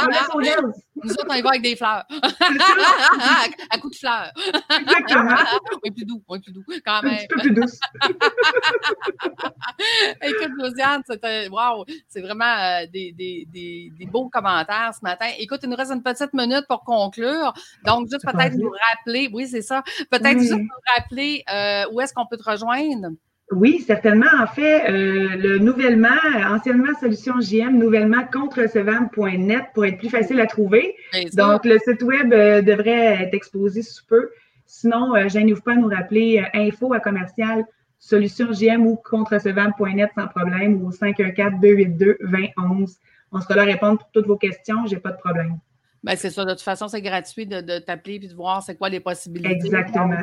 on 0.05 0.09
laisse 0.09 0.29
aux 0.33 0.67
autres. 0.69 0.79
Nous 1.03 1.13
autres, 1.13 1.27
on 1.29 1.35
y 1.35 1.43
va 1.43 1.51
avec 1.51 1.63
des 1.63 1.77
fleurs. 1.77 2.05
à 3.71 3.79
coup 3.79 3.91
de 3.91 3.95
fleurs. 3.95 4.33
Exactement. 4.81 5.37
on 5.73 5.79
est 5.87 5.91
plus 5.91 6.05
doux, 6.05 6.23
on 6.27 6.37
est 6.37 6.41
plus 6.41 6.53
doux, 6.53 6.65
quand 6.85 7.03
même. 7.03 7.13
Un 7.13 7.17
petit 7.17 7.29
peu 7.29 7.41
plus 7.41 7.55
douce. 7.55 7.79
Écoute, 10.23 10.53
Josiane, 10.59 11.03
wow, 11.51 11.85
c'est 12.09 12.23
vraiment 12.23 12.45
euh, 12.45 12.87
des, 12.93 13.13
des, 13.13 13.47
des, 13.53 13.93
des, 13.99 14.07
beaux 14.07 14.29
commentaires 14.29 14.93
ce 14.95 15.01
matin. 15.03 15.27
Écoute, 15.39 15.61
il 15.63 15.69
nous 15.69 15.77
reste 15.77 15.93
une 15.93 16.03
petite 16.03 16.33
minute 16.33 16.65
pour 16.69 16.83
conclure. 16.85 17.53
Donc, 17.85 18.09
juste 18.11 18.25
peut-être 18.25 18.55
nous 18.55 18.73
rappeler, 18.91 19.29
oui, 19.33 19.47
c'est 19.47 19.63
ça, 19.63 19.83
peut-être 20.11 20.39
juste 20.39 20.53
nous 20.53 20.69
rappeler 20.97 21.45
euh, 21.53 21.85
où 21.93 22.01
est-ce 22.01 22.15
qu'on 22.15 22.27
peut 22.27 22.39
te 22.39 22.49
rejoindre? 22.49 23.11
Oui, 23.53 23.79
certainement. 23.87 24.27
En 24.41 24.49
fait, 24.49 24.91
euh, 24.91 25.37
le 25.37 25.59
nouvellement, 25.59 26.09
anciennement 26.51 26.99
Solution 26.99 27.41
JM, 27.41 27.79
nouvellement 27.79 28.25
contrecevable.net 28.33 29.67
pour 29.73 29.87
être 29.87 29.99
plus 29.99 30.09
facile 30.09 30.41
à 30.41 30.47
trouver. 30.47 30.97
Donc, 31.35 31.65
le 31.65 31.79
site 31.79 32.03
web 32.03 32.33
euh, 32.33 32.61
devrait 32.61 33.23
être 33.23 33.35
exposé 33.35 33.83
sous 33.83 34.05
peu. 34.07 34.31
Sinon, 34.67 35.15
euh, 35.15 35.29
pas 35.65 35.73
à 35.73 35.77
nous 35.77 35.89
rappeler 35.89 36.45
info 36.55 36.93
à 36.93 36.99
commercial 36.99 37.65
solution 37.99 38.53
JM 38.53 38.87
ou 38.87 38.97
contrecevable.net 38.97 40.11
sans 40.17 40.27
problème 40.27 40.83
ou 40.83 40.89
au 40.89 40.91
514-282-2011. 40.91 42.97
On 43.33 43.41
sera 43.41 43.55
là 43.55 43.63
à 43.63 43.65
répondre 43.65 43.99
pour 43.99 44.11
toutes 44.13 44.27
vos 44.27 44.37
questions. 44.37 44.85
J'ai 44.87 44.99
pas 44.99 45.13
de 45.13 45.19
problème. 45.19 45.59
Ben, 46.07 46.17
c'est 46.17 46.31
ça. 46.31 46.45
De 46.45 46.53
toute 46.53 46.61
façon, 46.61 46.87
c'est 46.87 47.03
gratuit 47.03 47.47
de, 47.47 47.79
t'appeler 47.81 48.15
et 48.15 48.29
de 48.29 48.35
voir 48.35 48.63
c'est 48.63 48.77
quoi 48.77 48.89
les 48.89 49.01
possibilités. 49.01 49.51
Exactement. 49.51 50.17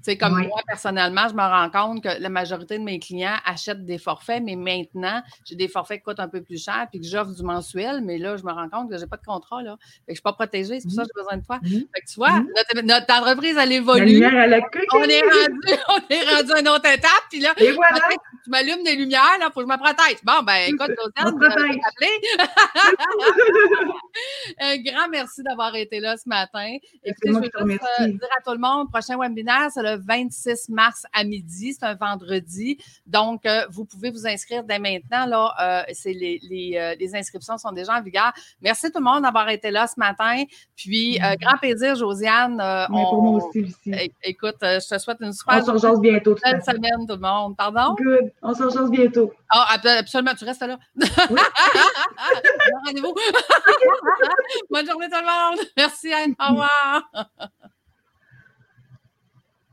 C'est 0.00 0.12
euh, 0.12 0.26
comme 0.26 0.46
moi, 0.46 0.60
personnellement, 0.66 1.26
je 1.28 1.34
me 1.34 1.42
rends 1.42 1.70
compte 1.70 2.04
que 2.04 2.20
la 2.20 2.28
majorité 2.28 2.78
de 2.78 2.84
mes 2.84 3.00
clients 3.00 3.34
achètent 3.44 3.84
des 3.84 3.98
forfaits, 3.98 4.44
mais 4.44 4.54
maintenant, 4.54 5.22
j'ai 5.44 5.56
des 5.56 5.66
forfaits 5.66 5.98
qui 5.98 6.04
coûtent 6.04 6.20
un 6.20 6.28
peu 6.28 6.40
plus 6.40 6.62
cher 6.62 6.86
puis 6.88 7.00
que 7.00 7.06
j'offre 7.06 7.34
du 7.34 7.42
mensuel, 7.42 8.00
mais 8.02 8.18
là, 8.18 8.36
je 8.36 8.44
me 8.44 8.52
rends 8.52 8.68
compte 8.68 8.88
que 8.88 8.96
je 8.96 9.02
n'ai 9.02 9.08
pas 9.08 9.16
de 9.16 9.24
contrat. 9.24 9.60
Là. 9.62 9.76
Fait 9.80 9.86
que 9.86 9.90
je 10.06 10.12
ne 10.12 10.14
suis 10.14 10.22
pas 10.22 10.34
protégée. 10.34 10.78
C'est 10.78 10.86
pour 10.86 10.94
ça 10.94 11.02
que 11.02 11.08
j'ai 11.14 11.20
besoin 11.20 11.38
de 11.38 11.44
toi. 11.44 11.58
Fait 11.64 12.00
que 12.00 12.06
tu 12.06 12.14
vois, 12.14 12.40
notre, 12.84 13.12
entreprise, 13.12 13.56
elle 13.60 13.72
évolue. 13.72 14.24
on, 14.24 15.02
est 15.02 15.20
rendu, 15.20 15.62
on 15.88 15.98
est 16.10 16.34
rendu 16.34 16.52
à 16.52 16.60
une 16.60 16.68
autre 16.68 16.86
étape. 16.86 17.10
Puis 17.28 17.40
là, 17.40 17.54
et 17.56 17.72
voilà. 17.72 17.98
tu 18.44 18.50
m'allumes 18.50 18.84
des 18.84 18.94
lumières, 18.94 19.36
il 19.38 19.44
faut 19.52 19.60
que 19.60 19.62
je 19.62 19.66
me 19.66 19.76
protège. 19.76 20.18
Bon, 20.22 20.44
ben 20.44 20.68
écoute, 20.68 20.92
Josiane, 21.16 21.34
un 24.60 24.76
grand 24.78 25.08
merci 25.10 25.23
merci 25.24 25.42
d'avoir 25.42 25.74
été 25.74 26.00
là 26.00 26.16
ce 26.16 26.28
matin. 26.28 26.76
Et 27.02 27.12
je 27.24 27.32
veux 27.32 27.42
juste 27.42 27.54
euh, 28.00 28.06
dire 28.06 28.28
à 28.38 28.42
tout 28.44 28.52
le 28.52 28.58
monde, 28.58 28.90
prochain 28.90 29.18
webinaire, 29.18 29.68
c'est 29.72 29.82
le 29.82 29.96
26 29.96 30.68
mars 30.68 31.04
à 31.12 31.24
midi, 31.24 31.72
c'est 31.72 31.86
un 31.86 31.94
vendredi. 31.94 32.78
Donc, 33.06 33.46
euh, 33.46 33.64
vous 33.70 33.86
pouvez 33.86 34.10
vous 34.10 34.26
inscrire 34.26 34.64
dès 34.64 34.78
maintenant. 34.78 35.24
Là, 35.26 35.54
euh, 35.62 35.92
c'est 35.92 36.12
les, 36.12 36.38
les, 36.42 37.14
inscriptions 37.14 37.56
sont 37.56 37.72
déjà 37.72 37.94
en 37.94 38.02
vigueur. 38.02 38.32
Merci 38.60 38.90
tout 38.90 38.98
le 38.98 39.04
monde 39.04 39.22
d'avoir 39.22 39.48
été 39.48 39.70
là 39.70 39.86
ce 39.86 39.94
matin. 39.98 40.42
Puis, 40.76 41.18
mm-hmm. 41.18 41.40
grand 41.40 41.58
plaisir, 41.58 41.94
Josiane. 41.94 42.60
on, 42.90 43.04
pour 43.04 43.22
moi 43.22 43.44
aussi, 43.44 43.62
Lucie. 43.62 44.10
Écoute, 44.22 44.56
je 44.60 44.88
te 44.88 44.98
souhaite 44.98 45.18
une 45.20 45.32
super 45.32 45.62
on 45.66 45.78
se 45.78 46.00
bientôt. 46.00 46.36
Belle 46.44 46.62
semaine, 46.62 47.06
tout 47.08 47.14
le 47.14 47.20
monde. 47.20 47.56
Pardon? 47.56 47.94
Good. 47.94 48.32
On 48.42 48.52
se 48.52 48.62
rejoint 48.64 48.88
bientôt. 48.90 49.32
Ah, 49.50 49.76
absolument. 49.98 50.34
Tu 50.34 50.44
restes 50.44 50.66
là. 50.66 50.78
Oui. 51.30 51.40
Rendez-vous. 52.86 53.14
Bonne 54.70 54.86
Merci 55.76 56.12
Anne. 56.12 56.34
Au. 56.38 56.62